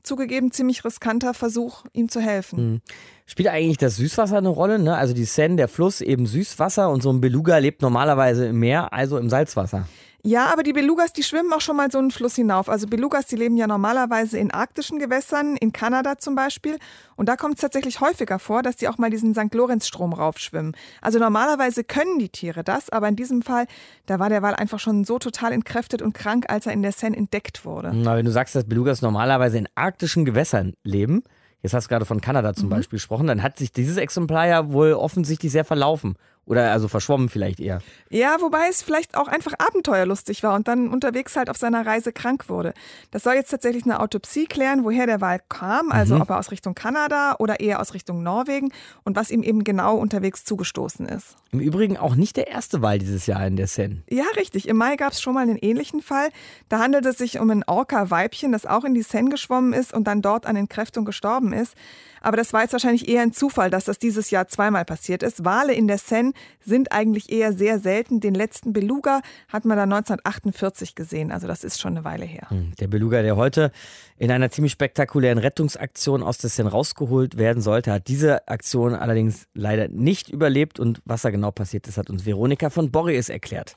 zugegeben 0.03 0.51
ziemlich 0.51 0.83
riskanter 0.83 1.33
Versuch, 1.33 1.85
ihm 1.93 2.09
zu 2.09 2.19
helfen. 2.19 2.73
Mhm. 2.73 2.81
Spielt 3.25 3.47
eigentlich 3.47 3.77
das 3.77 3.95
Süßwasser 3.95 4.39
eine 4.39 4.49
Rolle? 4.49 4.77
Ne? 4.77 4.97
Also 4.97 5.13
die 5.13 5.23
Seine, 5.23 5.55
der 5.55 5.69
Fluss, 5.69 6.01
eben 6.01 6.25
Süßwasser 6.25 6.89
und 6.89 7.01
so 7.01 7.11
ein 7.11 7.21
Beluga 7.21 7.59
lebt 7.59 7.81
normalerweise 7.81 8.47
im 8.47 8.59
Meer, 8.59 8.91
also 8.91 9.17
im 9.17 9.29
Salzwasser. 9.29 9.87
Ja, 10.23 10.51
aber 10.51 10.61
die 10.61 10.73
Belugas, 10.73 11.13
die 11.13 11.23
schwimmen 11.23 11.51
auch 11.51 11.61
schon 11.61 11.75
mal 11.75 11.89
so 11.91 11.97
einen 11.97 12.11
Fluss 12.11 12.35
hinauf. 12.35 12.69
Also 12.69 12.85
Belugas, 12.85 13.25
die 13.25 13.35
leben 13.35 13.57
ja 13.57 13.65
normalerweise 13.65 14.37
in 14.37 14.51
arktischen 14.51 14.99
Gewässern, 14.99 15.57
in 15.57 15.73
Kanada 15.73 16.19
zum 16.19 16.35
Beispiel. 16.35 16.77
Und 17.15 17.27
da 17.27 17.35
kommt 17.35 17.55
es 17.55 17.61
tatsächlich 17.61 18.01
häufiger 18.01 18.37
vor, 18.37 18.61
dass 18.61 18.75
die 18.75 18.87
auch 18.87 18.99
mal 18.99 19.09
diesen 19.09 19.33
St. 19.33 19.53
Lorenz-Strom 19.53 20.13
raufschwimmen. 20.13 20.75
Also 21.01 21.17
normalerweise 21.17 21.83
können 21.83 22.19
die 22.19 22.29
Tiere 22.29 22.63
das, 22.63 22.89
aber 22.89 23.07
in 23.07 23.15
diesem 23.15 23.41
Fall, 23.41 23.65
da 24.05 24.19
war 24.19 24.29
der 24.29 24.43
Wal 24.43 24.55
einfach 24.55 24.79
schon 24.79 25.05
so 25.05 25.17
total 25.17 25.53
entkräftet 25.53 26.01
und 26.03 26.13
krank, 26.13 26.45
als 26.49 26.67
er 26.67 26.73
in 26.73 26.83
der 26.83 26.91
Seine 26.91 27.17
entdeckt 27.17 27.65
wurde. 27.65 27.91
Na, 27.93 28.15
wenn 28.15 28.25
du 28.25 28.31
sagst, 28.31 28.53
dass 28.53 28.65
Belugas 28.65 29.01
normalerweise 29.01 29.57
in 29.57 29.67
arktischen 29.73 30.25
Gewässern 30.25 30.73
leben, 30.83 31.23
jetzt 31.63 31.73
hast 31.73 31.85
du 31.85 31.89
gerade 31.89 32.05
von 32.05 32.21
Kanada 32.21 32.53
zum 32.53 32.67
mhm. 32.67 32.71
Beispiel 32.71 32.97
gesprochen, 32.97 33.25
dann 33.25 33.41
hat 33.41 33.57
sich 33.57 33.71
dieses 33.71 33.97
Exemplar 33.97 34.47
ja 34.47 34.71
wohl 34.71 34.93
offensichtlich 34.93 35.51
sehr 35.51 35.65
verlaufen 35.65 36.15
oder 36.45 36.71
also 36.71 36.87
verschwommen 36.87 37.29
vielleicht 37.29 37.59
eher. 37.59 37.79
Ja, 38.09 38.37
wobei 38.41 38.67
es 38.69 38.81
vielleicht 38.81 39.15
auch 39.15 39.27
einfach 39.27 39.53
abenteuerlustig 39.57 40.43
war 40.43 40.55
und 40.55 40.67
dann 40.67 40.89
unterwegs 40.89 41.35
halt 41.35 41.49
auf 41.49 41.57
seiner 41.57 41.85
Reise 41.85 42.11
krank 42.11 42.49
wurde. 42.49 42.73
Das 43.11 43.23
soll 43.23 43.35
jetzt 43.35 43.51
tatsächlich 43.51 43.83
eine 43.85 43.99
Autopsie 43.99 44.45
klären, 44.45 44.83
woher 44.83 45.05
der 45.05 45.21
Wal 45.21 45.39
kam, 45.49 45.91
also 45.91 46.15
mhm. 46.15 46.21
ob 46.21 46.29
er 46.31 46.39
aus 46.39 46.51
Richtung 46.51 46.75
Kanada 46.75 47.35
oder 47.39 47.59
eher 47.59 47.79
aus 47.79 47.93
Richtung 47.93 48.23
Norwegen 48.23 48.73
und 49.03 49.15
was 49.15 49.31
ihm 49.31 49.43
eben 49.43 49.63
genau 49.63 49.95
unterwegs 49.95 50.43
zugestoßen 50.43 51.05
ist. 51.07 51.35
Im 51.51 51.59
Übrigen 51.59 51.97
auch 51.97 52.15
nicht 52.15 52.37
der 52.37 52.47
erste 52.47 52.81
Wal 52.81 52.99
dieses 52.99 53.27
Jahr 53.27 53.45
in 53.45 53.55
der 53.55 53.67
Seine. 53.67 54.03
Ja, 54.09 54.25
richtig. 54.35 54.67
Im 54.67 54.77
Mai 54.77 54.95
gab 54.95 55.13
es 55.13 55.21
schon 55.21 55.33
mal 55.33 55.41
einen 55.41 55.57
ähnlichen 55.57 56.01
Fall. 56.01 56.29
Da 56.69 56.79
handelt 56.79 57.05
es 57.05 57.17
sich 57.17 57.39
um 57.39 57.49
ein 57.49 57.63
Orca-Weibchen, 57.65 58.51
das 58.51 58.65
auch 58.65 58.83
in 58.83 58.93
die 58.93 59.03
Seine 59.03 59.29
geschwommen 59.29 59.73
ist 59.73 59.93
und 59.93 60.05
dann 60.05 60.21
dort 60.21 60.45
an 60.45 60.55
Entkräftung 60.55 61.05
gestorben 61.05 61.53
ist. 61.53 61.75
Aber 62.21 62.37
das 62.37 62.53
war 62.53 62.61
jetzt 62.61 62.73
wahrscheinlich 62.73 63.07
eher 63.07 63.23
ein 63.23 63.33
Zufall, 63.33 63.69
dass 63.69 63.85
das 63.85 63.97
dieses 63.97 64.29
Jahr 64.29 64.47
zweimal 64.47 64.85
passiert 64.85 65.23
ist. 65.23 65.43
Wale 65.43 65.73
in 65.73 65.87
der 65.87 65.97
Seine 65.97 66.30
sind 66.63 66.91
eigentlich 66.91 67.31
eher 67.31 67.53
sehr 67.53 67.79
selten. 67.79 68.19
Den 68.19 68.33
letzten 68.33 68.73
Beluga 68.73 69.21
hat 69.47 69.65
man 69.65 69.77
da 69.77 69.83
1948 69.83 70.95
gesehen. 70.95 71.31
Also 71.31 71.47
das 71.47 71.63
ist 71.63 71.79
schon 71.79 71.93
eine 71.93 72.03
Weile 72.03 72.25
her. 72.25 72.49
Hm, 72.49 72.73
der 72.79 72.87
Beluga, 72.87 73.21
der 73.21 73.35
heute 73.35 73.71
in 74.17 74.31
einer 74.31 74.51
ziemlich 74.51 74.71
spektakulären 74.71 75.37
Rettungsaktion 75.37 76.23
aus 76.23 76.37
der 76.37 76.49
Seine 76.49 76.69
rausgeholt 76.69 77.37
werden 77.37 77.61
sollte, 77.61 77.91
hat 77.91 78.07
diese 78.07 78.47
Aktion 78.47 78.93
allerdings 78.93 79.47
leider 79.53 79.87
nicht 79.87 80.29
überlebt. 80.29 80.79
Und 80.79 81.01
was 81.05 81.23
da 81.23 81.29
genau 81.29 81.51
passiert 81.51 81.87
ist, 81.87 81.97
hat 81.97 82.09
uns 82.09 82.25
Veronika 82.25 82.69
von 82.69 82.91
Borries 82.91 83.29
erklärt. 83.29 83.75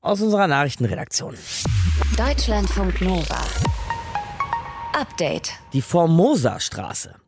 Aus 0.00 0.20
unserer 0.20 0.46
Nachrichtenredaktion. 0.46 1.34
Deutschlandfunk 2.16 3.00
Nova. 3.00 3.44
Update. 4.92 5.52
Die 5.72 5.82
Formosa-Straße 5.82 7.25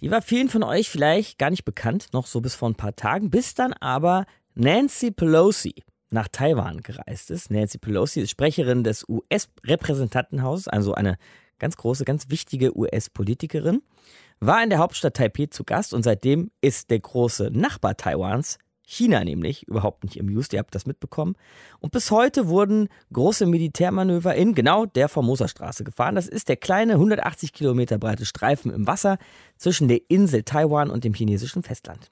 die 0.00 0.10
war 0.10 0.22
vielen 0.22 0.48
von 0.48 0.62
euch 0.62 0.88
vielleicht 0.88 1.38
gar 1.38 1.50
nicht 1.50 1.64
bekannt, 1.64 2.08
noch 2.12 2.26
so 2.26 2.40
bis 2.40 2.54
vor 2.54 2.68
ein 2.68 2.74
paar 2.74 2.94
Tagen, 2.94 3.30
bis 3.30 3.54
dann 3.54 3.72
aber 3.72 4.26
Nancy 4.54 5.10
Pelosi 5.10 5.74
nach 6.10 6.28
Taiwan 6.28 6.80
gereist 6.82 7.30
ist. 7.30 7.50
Nancy 7.50 7.78
Pelosi 7.78 8.20
ist 8.20 8.30
Sprecherin 8.30 8.84
des 8.84 9.04
US-Repräsentantenhauses, 9.08 10.68
also 10.68 10.94
eine 10.94 11.18
ganz 11.58 11.76
große, 11.76 12.04
ganz 12.04 12.30
wichtige 12.30 12.76
US-Politikerin, 12.76 13.82
war 14.40 14.62
in 14.62 14.70
der 14.70 14.78
Hauptstadt 14.78 15.16
Taipei 15.16 15.46
zu 15.46 15.64
Gast 15.64 15.92
und 15.92 16.04
seitdem 16.04 16.50
ist 16.60 16.90
der 16.90 17.00
große 17.00 17.50
Nachbar 17.52 17.96
Taiwans 17.96 18.58
China 18.90 19.22
nämlich 19.22 19.68
überhaupt 19.68 20.02
nicht 20.02 20.18
amused, 20.18 20.54
ihr 20.54 20.58
habt 20.60 20.74
das 20.74 20.86
mitbekommen. 20.86 21.36
Und 21.78 21.92
bis 21.92 22.10
heute 22.10 22.48
wurden 22.48 22.88
große 23.12 23.44
Militärmanöver 23.44 24.34
in 24.34 24.54
genau 24.54 24.86
der 24.86 25.10
Formosa-Straße 25.10 25.84
gefahren. 25.84 26.14
Das 26.14 26.26
ist 26.26 26.48
der 26.48 26.56
kleine 26.56 26.94
180 26.94 27.52
Kilometer 27.52 27.98
breite 27.98 28.24
Streifen 28.24 28.72
im 28.72 28.86
Wasser 28.86 29.18
zwischen 29.58 29.88
der 29.88 30.00
Insel 30.08 30.42
Taiwan 30.42 30.88
und 30.88 31.04
dem 31.04 31.12
chinesischen 31.12 31.62
Festland. 31.62 32.10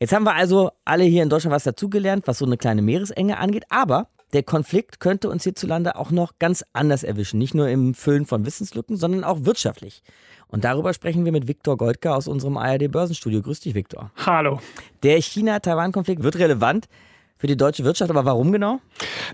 Jetzt 0.00 0.14
haben 0.14 0.24
wir 0.24 0.34
also 0.34 0.70
alle 0.86 1.04
hier 1.04 1.22
in 1.22 1.28
Deutschland 1.28 1.54
was 1.54 1.64
dazugelernt, 1.64 2.26
was 2.26 2.38
so 2.38 2.46
eine 2.46 2.56
kleine 2.56 2.80
Meeresenge 2.80 3.36
angeht, 3.36 3.64
aber 3.68 4.08
der 4.32 4.42
Konflikt 4.42 5.00
könnte 5.00 5.28
uns 5.28 5.44
hierzulande 5.44 5.96
auch 5.96 6.10
noch 6.10 6.38
ganz 6.38 6.64
anders 6.72 7.04
erwischen. 7.04 7.38
Nicht 7.38 7.54
nur 7.54 7.68
im 7.68 7.94
Füllen 7.94 8.26
von 8.26 8.46
Wissenslücken, 8.46 8.96
sondern 8.96 9.24
auch 9.24 9.44
wirtschaftlich. 9.44 10.02
Und 10.48 10.64
darüber 10.64 10.92
sprechen 10.94 11.24
wir 11.24 11.32
mit 11.32 11.48
Viktor 11.48 11.76
Goldka 11.76 12.14
aus 12.14 12.28
unserem 12.28 12.56
ARD-Börsenstudio. 12.56 13.42
Grüß 13.42 13.60
dich, 13.60 13.74
Viktor. 13.74 14.10
Hallo. 14.24 14.60
Der 15.02 15.20
China-Taiwan-Konflikt 15.20 16.22
wird 16.22 16.36
relevant 16.36 16.88
für 17.38 17.46
die 17.46 17.56
deutsche 17.56 17.84
Wirtschaft, 17.84 18.10
aber 18.10 18.24
warum 18.24 18.52
genau? 18.52 18.80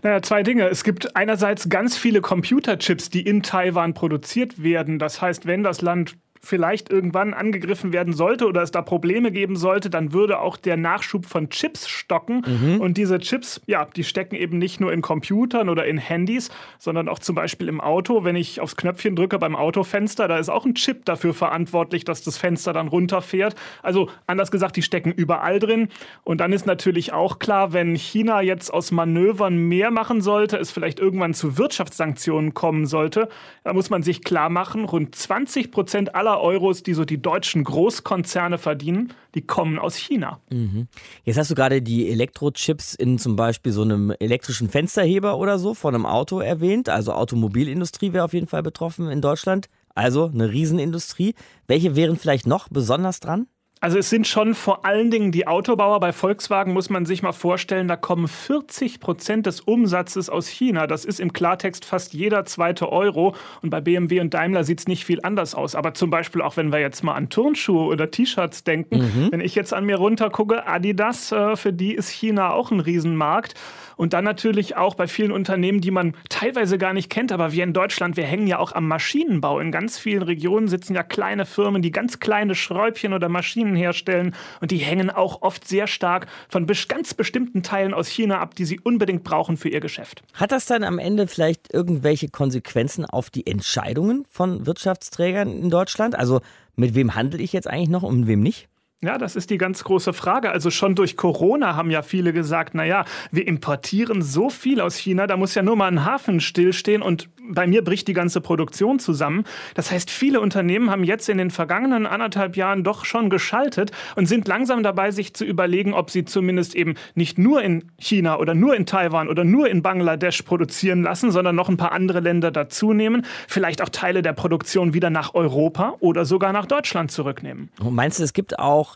Naja, 0.03 0.23
zwei 0.23 0.43
Dinge. 0.43 0.67
Es 0.69 0.83
gibt 0.83 1.15
einerseits 1.15 1.69
ganz 1.69 1.97
viele 1.97 2.21
Computerchips, 2.21 3.11
die 3.11 3.21
in 3.21 3.43
Taiwan 3.43 3.95
produziert 3.95 4.63
werden. 4.63 4.99
Das 4.99 5.21
heißt, 5.21 5.45
wenn 5.47 5.63
das 5.63 5.83
Land 5.83 6.17
vielleicht 6.41 6.91
irgendwann 6.91 7.35
angegriffen 7.35 7.93
werden 7.93 8.13
sollte 8.13 8.47
oder 8.47 8.63
es 8.63 8.71
da 8.71 8.83
Probleme 8.83 9.31
geben 9.31 9.57
sollte, 9.57 9.91
dann 9.91 10.13
würde 10.13 10.41
auch 10.41 10.57
der 10.57 10.77
Nachschub 10.77 11.27
von 11.27 11.51
Chips 11.51 11.89
stocken. 11.89 12.43
Mhm. 12.47 12.81
Und 12.81 12.97
diese 12.97 13.19
Chips, 13.19 13.61
ja, 13.67 13.85
die 13.85 14.05
stecken 14.05 14.35
eben 14.35 14.59
nicht 14.59 14.81
nur 14.81 14.93
in 14.93 15.03
Computern 15.03 15.69
oder 15.69 15.87
in 15.87 15.99
Handys, 15.99 16.51
sondern 16.79 17.09
auch 17.09 17.19
zum 17.19 17.35
Beispiel 17.35 17.69
im 17.69 17.81
Auto. 17.81 18.25
Wenn 18.25 18.37
ich 18.37 18.61
aufs 18.61 18.77
Knöpfchen 18.77 19.17
drücke 19.17 19.39
beim 19.39 19.57
Autofenster, 19.57 20.29
da 20.29 20.39
ist 20.39 20.49
auch 20.49 20.65
ein 20.65 20.75
Chip 20.75 21.05
dafür 21.05 21.35
verantwortlich, 21.35 22.05
dass 22.05 22.23
das 22.23 22.39
Fenster 22.39 22.73
dann 22.73 22.89
runterfährt. 22.89 23.55
Also 23.83 24.09
anders 24.27 24.51
gesagt, 24.51 24.77
die 24.77 24.83
stecken 24.83 25.13
überall 25.13 25.59
drin. 25.59 25.89
Und 26.25 26.41
dann 26.41 26.53
ist 26.53 26.67
natürlich 26.67 27.13
auch 27.13 27.39
klar, 27.39 27.73
wenn 27.73 27.95
China 27.95 28.41
jetzt 28.41 28.73
aus 28.73 28.91
Manövern 28.91 29.57
mehr 29.57 29.91
machen 29.91 30.21
sollte, 30.21 30.57
es 30.57 30.71
vielleicht 30.71 31.01
irgendwann 31.01 31.35
zu 31.35 31.59
Wirtschaftssanktionen 31.59 32.55
kommen 32.55 32.87
sollte, 32.87 33.29
da 33.65 33.73
muss 33.73 33.91
man 33.91 34.03
sich 34.03 34.23
klar 34.23 34.51
machen, 34.51 34.85
rund 34.85 35.15
20 35.15 35.71
Prozent 35.71 36.15
aller 36.15 36.28
aller 36.29 36.41
Euros, 36.41 36.83
die 36.83 36.95
so 36.95 37.05
die 37.05 37.21
deutschen 37.21 37.65
Großkonzerne 37.65 38.59
verdienen, 38.59 39.13
die 39.35 39.43
kommen 39.43 39.79
aus 39.79 39.97
China. 39.97 40.41
Mhm. 40.51 40.89
Jetzt 41.25 41.39
hast 41.39 41.51
du 41.51 41.55
gerade 41.55 41.83
die 41.83 42.11
Elektrochips 42.11 42.95
in 42.95 43.19
zum 43.19 43.37
Beispiel 43.37 43.73
so 43.73 43.83
einem 43.83 44.13
elektrischen 44.19 44.69
Fensterheber 44.69 45.39
oder 45.39 45.59
so 45.59 45.75
von 45.75 45.95
einem 45.95 46.07
Auto 46.07 46.41
erwähnt. 46.41 46.89
Also 46.89 47.13
Automobilindustrie 47.13 48.13
wäre 48.13 48.25
auf 48.25 48.35
jeden 48.35 48.47
Fall 48.47 48.63
betroffen 48.63 49.11
in 49.11 49.21
Deutschland. 49.21 49.69
Also 49.95 50.27
eine 50.27 50.53
Riesenindustrie. 50.53 51.35
Welche 51.67 51.97
wären 51.97 52.17
vielleicht 52.17 52.47
noch 52.47 52.69
besonders 52.69 53.21
dran? 53.21 53.47
Also 53.81 53.99
es 53.99 54.11
sind 54.11 54.27
schon 54.27 54.55
vor 54.55 54.85
allen 54.85 55.11
Dingen 55.11 55.33
die 55.33 55.47
Autobauer. 55.47 56.01
Bei 56.01 56.13
Volkswagen 56.13 56.73
muss 56.73 56.91
man 56.91 57.07
sich 57.07 57.23
mal 57.23 57.33
vorstellen, 57.33 57.89
da 57.89 57.97
kommen 57.97 58.29
40 58.29 59.01
Prozent 59.01 59.47
des 59.47 59.61
Umsatzes 59.61 60.29
aus 60.29 60.49
China. 60.49 60.87
Das 60.87 61.05
ist 61.05 61.21
im 61.21 61.33
Klartext 61.33 61.85
fast 61.85 62.13
jeder 62.13 62.45
zweite 62.45 62.91
Euro. 62.91 63.35
Und 63.63 63.71
bei 63.71 63.81
BMW 63.81 64.21
und 64.21 64.35
Daimler 64.35 64.65
sieht 64.65 64.81
es 64.81 64.89
nicht 64.89 65.05
viel 65.05 65.21
anders 65.23 65.55
aus. 65.55 65.75
Aber 65.75 65.95
zum 65.95 66.11
Beispiel 66.11 66.43
auch, 66.43 66.57
wenn 66.57 66.73
wir 66.73 66.81
jetzt 66.81 67.05
mal 67.05 67.15
an 67.15 67.29
Turnschuhe 67.29 67.87
oder 67.87 68.11
T-Shirts 68.11 68.65
denken, 68.65 68.99
mhm. 68.99 69.29
wenn 69.31 69.41
ich 69.41 69.55
jetzt 69.55 69.73
an 69.73 69.85
mir 69.85 69.97
runtergucke, 69.97 70.67
Adidas, 70.67 71.33
äh, 71.33 71.57
für 71.57 71.73
die 71.73 71.95
ist 71.95 72.11
China 72.11 72.53
auch 72.53 72.71
ein 72.71 72.81
Riesenmarkt. 72.81 73.55
Und 73.99 74.13
dann 74.13 74.25
natürlich 74.25 74.77
auch 74.77 74.95
bei 74.95 75.09
vielen 75.09 75.33
Unternehmen, 75.33 75.81
die 75.81 75.91
man 75.91 76.15
teilweise 76.31 76.79
gar 76.79 76.93
nicht 76.93 77.11
kennt, 77.11 77.33
aber 77.33 77.53
wir 77.53 77.65
in 77.65 77.73
Deutschland, 77.73 78.17
wir 78.17 78.25
hängen 78.25 78.47
ja 78.47 78.61
auch 78.61 78.71
am 78.71 78.87
Maschinenbau. 78.87 79.59
In 79.59 79.73
ganz 79.73 79.99
vielen 79.99 80.23
Regionen 80.23 80.69
sitzen 80.69 80.95
ja 80.95 81.03
kleine 81.03 81.45
Firmen, 81.45 81.83
die 81.83 81.91
ganz 81.91 82.21
kleine 82.21 82.55
Schräubchen 82.55 83.13
oder 83.13 83.29
Maschinen 83.29 83.75
herstellen 83.75 84.37
und 84.61 84.71
die 84.71 84.79
hängen 84.79 85.11
auch 85.11 85.43
oft 85.43 85.67
sehr 85.67 85.89
stark 85.89 86.29
von 86.49 86.67
ganz 86.87 87.13
bestimmten 87.13 87.65
Teilen 87.65 87.93
aus 87.93 88.07
China 88.07 88.39
ab, 88.39 88.55
die 88.55 88.65
sie 88.65 88.79
unbedingt 88.79 89.25
brauchen 89.25 89.57
für 89.57 89.69
ihr 89.69 89.81
Geschäft. 89.81 90.23
Hat 90.33 90.53
das 90.53 90.67
dann 90.67 90.85
am 90.85 91.01
Ende 91.01 91.27
vielleicht 91.27 91.75
irgendwelche 91.75 92.29
Konsequenzen 92.29 93.05
auf 93.05 93.31
die 93.31 93.49
Entscheidungen 93.49 94.25
von 94.31 94.65
Wirtschaftsträgern 94.65 95.51
in 95.51 95.71
Deutschland? 95.71 96.15
Also 96.15 96.41
mit 96.77 96.95
wem 96.95 97.17
handle 97.17 97.43
ich 97.43 97.53
jetzt 97.53 97.67
eigentlich 97.67 97.89
noch 97.89 98.05
und 98.05 98.21
mit 98.21 98.29
wem 98.29 98.41
nicht? 98.43 98.69
Ja, 99.01 99.17
das 99.17 99.37
ist 99.37 99.51
die 99.51 99.59
ganz 99.59 99.85
große 99.85 100.13
Frage. 100.13 100.51
Also 100.51 100.71
schon 100.71 100.97
durch 100.97 101.17
Corona 101.17 101.77
haben 101.77 101.89
ja 101.89 102.03
viele 102.03 102.33
gesagt, 102.33 102.75
na 102.75 102.85
ja, 102.85 103.05
wir 103.31 103.47
importieren 103.47 104.23
so 104.23 104.51
viel 104.51 104.81
aus 104.81 104.97
China, 104.97 105.29
da 105.29 105.37
muss 105.37 105.55
ja 105.55 105.63
nur 105.63 105.77
mal 105.77 105.87
ein 105.87 106.05
Hafen 106.05 106.41
stillstehen 106.41 107.01
und 107.01 107.29
bei 107.49 107.69
mir 107.69 107.83
bricht 107.83 108.09
die 108.09 108.13
ganze 108.13 108.41
Produktion 108.41 108.99
zusammen. 108.99 109.45
Das 109.75 109.93
heißt, 109.93 110.11
viele 110.11 110.41
Unternehmen 110.41 110.91
haben 110.91 111.05
jetzt 111.05 111.29
in 111.29 111.39
den 111.39 111.51
vergangenen 111.51 112.07
anderthalb 112.07 112.57
Jahren 112.57 112.83
doch 112.83 113.05
schon 113.05 113.31
geschaltet 113.31 113.93
und 114.17 114.27
sind 114.27 114.49
langsam 114.49 114.83
dabei, 114.83 115.13
sich 115.13 115.33
zu 115.33 115.45
überlegen, 115.45 115.95
ob 115.95 116.11
sie 116.11 116.25
zumindest 116.25 116.75
eben 116.75 116.95
nicht 117.15 117.39
nur 117.39 117.63
in 117.63 117.85
China 117.99 118.39
oder 118.39 118.55
nur 118.55 118.75
in 118.75 118.85
Taiwan 118.85 119.29
oder 119.29 119.45
nur 119.45 119.69
in 119.71 119.81
Bangladesch 119.81 120.43
produzieren 120.43 121.03
lassen, 121.03 121.31
sondern 121.31 121.55
noch 121.55 121.69
ein 121.69 121.77
paar 121.77 121.93
andere 121.93 122.19
Länder 122.19 122.51
dazu 122.51 122.93
nehmen, 122.93 123.25
vielleicht 123.47 123.81
auch 123.81 123.89
Teile 123.91 124.23
der 124.23 124.33
Produktion 124.33 124.93
wieder 124.93 125.09
nach 125.09 125.35
Europa 125.35 125.95
oder 126.01 126.25
sogar 126.25 126.53
nach 126.53 126.67
Deutschland 126.67 127.13
zurücknehmen. 127.13 127.71
Und 127.81 127.95
meinst 127.95 128.19
du, 128.19 128.25
es 128.25 128.33
gibt 128.33 128.59
auch 128.59 128.88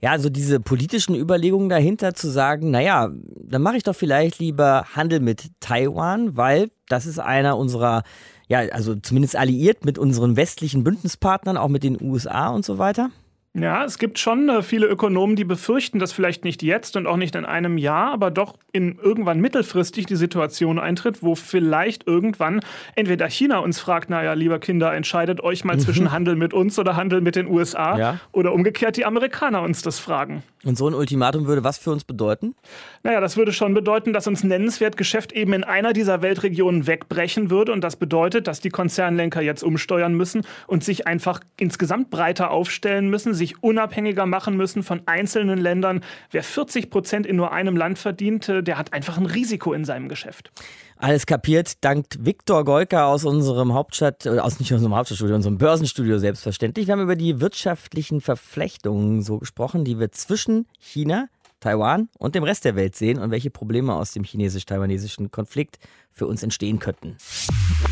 ja, 0.00 0.18
so 0.18 0.30
diese 0.30 0.60
politischen 0.60 1.14
Überlegungen 1.14 1.68
dahinter 1.68 2.14
zu 2.14 2.28
sagen, 2.30 2.70
naja, 2.70 3.10
dann 3.44 3.62
mache 3.62 3.76
ich 3.76 3.82
doch 3.82 3.94
vielleicht 3.94 4.38
lieber 4.38 4.86
Handel 4.94 5.20
mit 5.20 5.50
Taiwan, 5.60 6.36
weil 6.36 6.70
das 6.88 7.06
ist 7.06 7.18
einer 7.18 7.58
unserer, 7.58 8.02
ja, 8.48 8.60
also 8.72 8.94
zumindest 8.96 9.36
alliiert 9.36 9.84
mit 9.84 9.98
unseren 9.98 10.36
westlichen 10.36 10.84
Bündnispartnern, 10.84 11.58
auch 11.58 11.68
mit 11.68 11.82
den 11.82 12.00
USA 12.00 12.48
und 12.48 12.64
so 12.64 12.78
weiter? 12.78 13.10
Ja, 13.52 13.84
es 13.84 13.98
gibt 13.98 14.20
schon 14.20 14.48
äh, 14.48 14.62
viele 14.62 14.86
Ökonomen, 14.86 15.34
die 15.34 15.42
befürchten, 15.42 15.98
dass 15.98 16.12
vielleicht 16.12 16.44
nicht 16.44 16.62
jetzt 16.62 16.96
und 16.96 17.08
auch 17.08 17.16
nicht 17.16 17.34
in 17.34 17.44
einem 17.44 17.78
Jahr, 17.78 18.12
aber 18.12 18.30
doch 18.30 18.54
in 18.70 18.96
irgendwann 19.02 19.40
mittelfristig 19.40 20.06
die 20.06 20.14
Situation 20.14 20.78
eintritt, 20.78 21.20
wo 21.24 21.34
vielleicht 21.34 22.06
irgendwann 22.06 22.60
entweder 22.94 23.28
China 23.28 23.58
uns 23.58 23.80
fragt, 23.80 24.08
naja, 24.08 24.34
lieber 24.34 24.60
Kinder, 24.60 24.94
entscheidet 24.94 25.40
euch 25.40 25.64
mal 25.64 25.74
mhm. 25.74 25.80
zwischen 25.80 26.12
Handel 26.12 26.36
mit 26.36 26.54
uns 26.54 26.78
oder 26.78 26.94
Handel 26.94 27.20
mit 27.22 27.34
den 27.34 27.48
USA 27.48 27.98
ja. 27.98 28.20
oder 28.30 28.52
umgekehrt 28.52 28.96
die 28.96 29.04
Amerikaner 29.04 29.62
uns 29.62 29.82
das 29.82 29.98
fragen. 29.98 30.44
Und 30.62 30.76
so 30.76 30.86
ein 30.86 30.94
Ultimatum 30.94 31.46
würde 31.46 31.64
was 31.64 31.78
für 31.78 31.90
uns 31.90 32.04
bedeuten? 32.04 32.54
Naja, 33.02 33.20
das 33.20 33.38
würde 33.38 33.52
schon 33.52 33.72
bedeuten, 33.72 34.12
dass 34.12 34.26
uns 34.26 34.44
nennenswert 34.44 34.98
Geschäft 34.98 35.32
eben 35.32 35.54
in 35.54 35.64
einer 35.64 35.94
dieser 35.94 36.20
Weltregionen 36.20 36.86
wegbrechen 36.86 37.50
würde 37.50 37.72
und 37.72 37.82
das 37.82 37.96
bedeutet, 37.96 38.46
dass 38.46 38.60
die 38.60 38.68
Konzernlenker 38.68 39.40
jetzt 39.40 39.64
umsteuern 39.64 40.14
müssen 40.14 40.42
und 40.66 40.84
sich 40.84 41.06
einfach 41.06 41.40
insgesamt 41.58 42.10
breiter 42.10 42.50
aufstellen 42.50 43.08
müssen, 43.08 43.32
sich 43.40 43.62
unabhängiger 43.62 44.26
machen 44.26 44.56
müssen 44.56 44.84
von 44.84 45.02
einzelnen 45.06 45.58
Ländern. 45.58 46.02
Wer 46.30 46.44
40 46.44 46.90
Prozent 46.90 47.26
in 47.26 47.34
nur 47.34 47.50
einem 47.50 47.76
Land 47.76 47.98
verdient, 47.98 48.48
äh, 48.48 48.62
der 48.62 48.78
hat 48.78 48.92
einfach 48.92 49.18
ein 49.18 49.26
Risiko 49.26 49.72
in 49.72 49.84
seinem 49.84 50.08
Geschäft. 50.08 50.52
Alles 50.96 51.24
kapiert, 51.24 51.82
dankt 51.82 52.26
Viktor 52.26 52.62
Golka 52.64 53.06
aus 53.06 53.24
unserem 53.24 53.72
Hauptstadt, 53.72 54.26
äh, 54.26 54.38
aus 54.38 54.60
nicht 54.60 54.72
unserem 54.72 54.94
Hauptstadtstudio, 54.94 55.34
unserem 55.34 55.56
Börsenstudio 55.56 56.18
selbstverständlich. 56.18 56.86
Wir 56.86 56.92
haben 56.92 57.02
über 57.02 57.16
die 57.16 57.40
wirtschaftlichen 57.40 58.20
Verflechtungen 58.20 59.22
so 59.22 59.38
gesprochen, 59.38 59.84
die 59.84 59.98
wir 59.98 60.12
zwischen 60.12 60.66
China, 60.78 61.28
Taiwan 61.60 62.08
und 62.18 62.34
dem 62.34 62.44
Rest 62.44 62.64
der 62.66 62.76
Welt 62.76 62.96
sehen 62.96 63.18
und 63.18 63.30
welche 63.30 63.50
Probleme 63.50 63.94
aus 63.94 64.12
dem 64.12 64.24
chinesisch-taiwanesischen 64.24 65.30
Konflikt 65.30 65.78
für 66.10 66.26
uns 66.26 66.42
entstehen 66.42 66.78
könnten. 66.78 67.16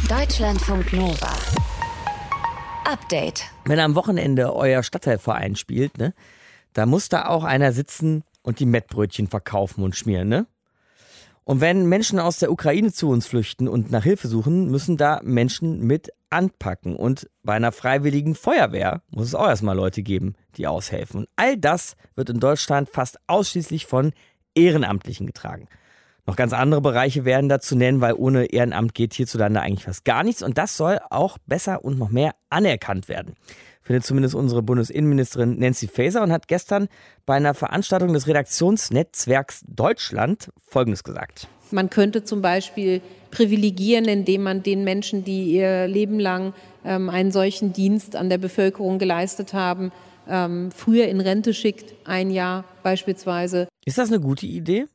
Deutschlandfunk 0.08 0.92
Nova. 0.92 1.32
Update. 2.88 3.44
Wenn 3.66 3.81
am 3.81 3.94
Wochenende 3.94 4.57
euer 4.57 4.83
Stadtteilverein 4.83 5.57
spielt, 5.57 5.98
ne, 5.98 6.14
da 6.72 6.87
muss 6.87 7.11
da 7.11 7.27
auch 7.27 7.44
einer 7.44 7.72
sitzen 7.72 8.24
und 8.40 8.61
die 8.61 8.66
Mettbrötchen 8.66 9.27
verkaufen 9.27 9.85
und 9.85 9.94
schmieren, 9.94 10.29
ne? 10.29 10.46
Und 11.44 11.61
wenn 11.61 11.87
Menschen 11.87 12.18
aus 12.18 12.38
der 12.38 12.51
Ukraine 12.51 12.92
zu 12.92 13.11
uns 13.11 13.27
flüchten 13.27 13.68
und 13.68 13.90
nach 13.90 14.05
Hilfe 14.05 14.29
suchen, 14.29 14.70
müssen 14.70 14.96
da 14.96 15.20
Menschen 15.22 15.87
mit 15.87 16.11
anpacken. 16.29 16.94
Und 16.94 17.29
bei 17.42 17.55
einer 17.55 17.72
freiwilligen 17.72 18.35
Feuerwehr 18.35 19.03
muss 19.11 19.29
es 19.29 19.35
auch 19.35 19.48
erstmal 19.48 19.77
Leute 19.77 20.03
geben, 20.03 20.35
die 20.57 20.66
aushelfen. 20.66 21.20
Und 21.20 21.29
all 21.37 21.57
das 21.57 21.94
wird 22.16 22.29
in 22.29 22.40
Deutschland 22.40 22.90
fast 22.90 23.18
ausschließlich 23.29 23.87
von 23.87 24.12
Ehrenamtlichen 24.55 25.27
getragen. 25.27 25.68
Noch 26.28 26.36
ganz 26.36 26.52
andere 26.52 26.82
Bereiche 26.82 27.24
werden 27.24 27.48
dazu 27.48 27.74
nennen, 27.74 28.02
weil 28.02 28.12
ohne 28.12 28.52
Ehrenamt 28.52 28.94
geht 28.94 29.14
hierzulande 29.14 29.62
eigentlich 29.62 29.86
fast 29.86 30.04
gar 30.04 30.22
nichts. 30.22 30.42
Und 30.42 30.58
das 30.58 30.76
soll 30.76 30.98
auch 31.08 31.38
besser 31.46 31.82
und 31.82 31.98
noch 31.98 32.10
mehr 32.10 32.32
anerkannt 32.50 33.08
werden. 33.08 33.34
Findet 33.80 34.04
zumindest 34.04 34.34
unsere 34.34 34.60
Bundesinnenministerin 34.62 35.58
Nancy 35.58 35.88
Faeser 35.88 36.22
und 36.22 36.30
hat 36.30 36.46
gestern 36.46 36.88
bei 37.24 37.36
einer 37.36 37.54
Veranstaltung 37.54 38.12
des 38.12 38.26
Redaktionsnetzwerks 38.26 39.64
Deutschland 39.66 40.50
Folgendes 40.66 41.02
gesagt. 41.02 41.48
Man 41.70 41.88
könnte 41.88 42.24
zum 42.24 42.42
Beispiel 42.42 43.00
privilegieren, 43.30 44.04
indem 44.04 44.42
man 44.42 44.62
den 44.62 44.84
Menschen, 44.84 45.24
die 45.24 45.52
ihr 45.52 45.86
Leben 45.86 46.20
lang 46.20 46.52
ähm, 46.84 47.08
einen 47.08 47.32
solchen 47.32 47.72
Dienst 47.72 48.16
an 48.16 48.28
der 48.28 48.36
Bevölkerung 48.36 48.98
geleistet 48.98 49.54
haben, 49.54 49.92
ähm, 50.28 50.72
früher 50.72 51.08
in 51.08 51.22
Rente 51.22 51.54
schickt, 51.54 51.94
ein 52.04 52.30
Jahr 52.30 52.64
beispielsweise. 52.82 53.66
Ist 53.86 53.96
das 53.96 54.08
eine 54.10 54.20
gute 54.20 54.44
Idee? 54.44 54.88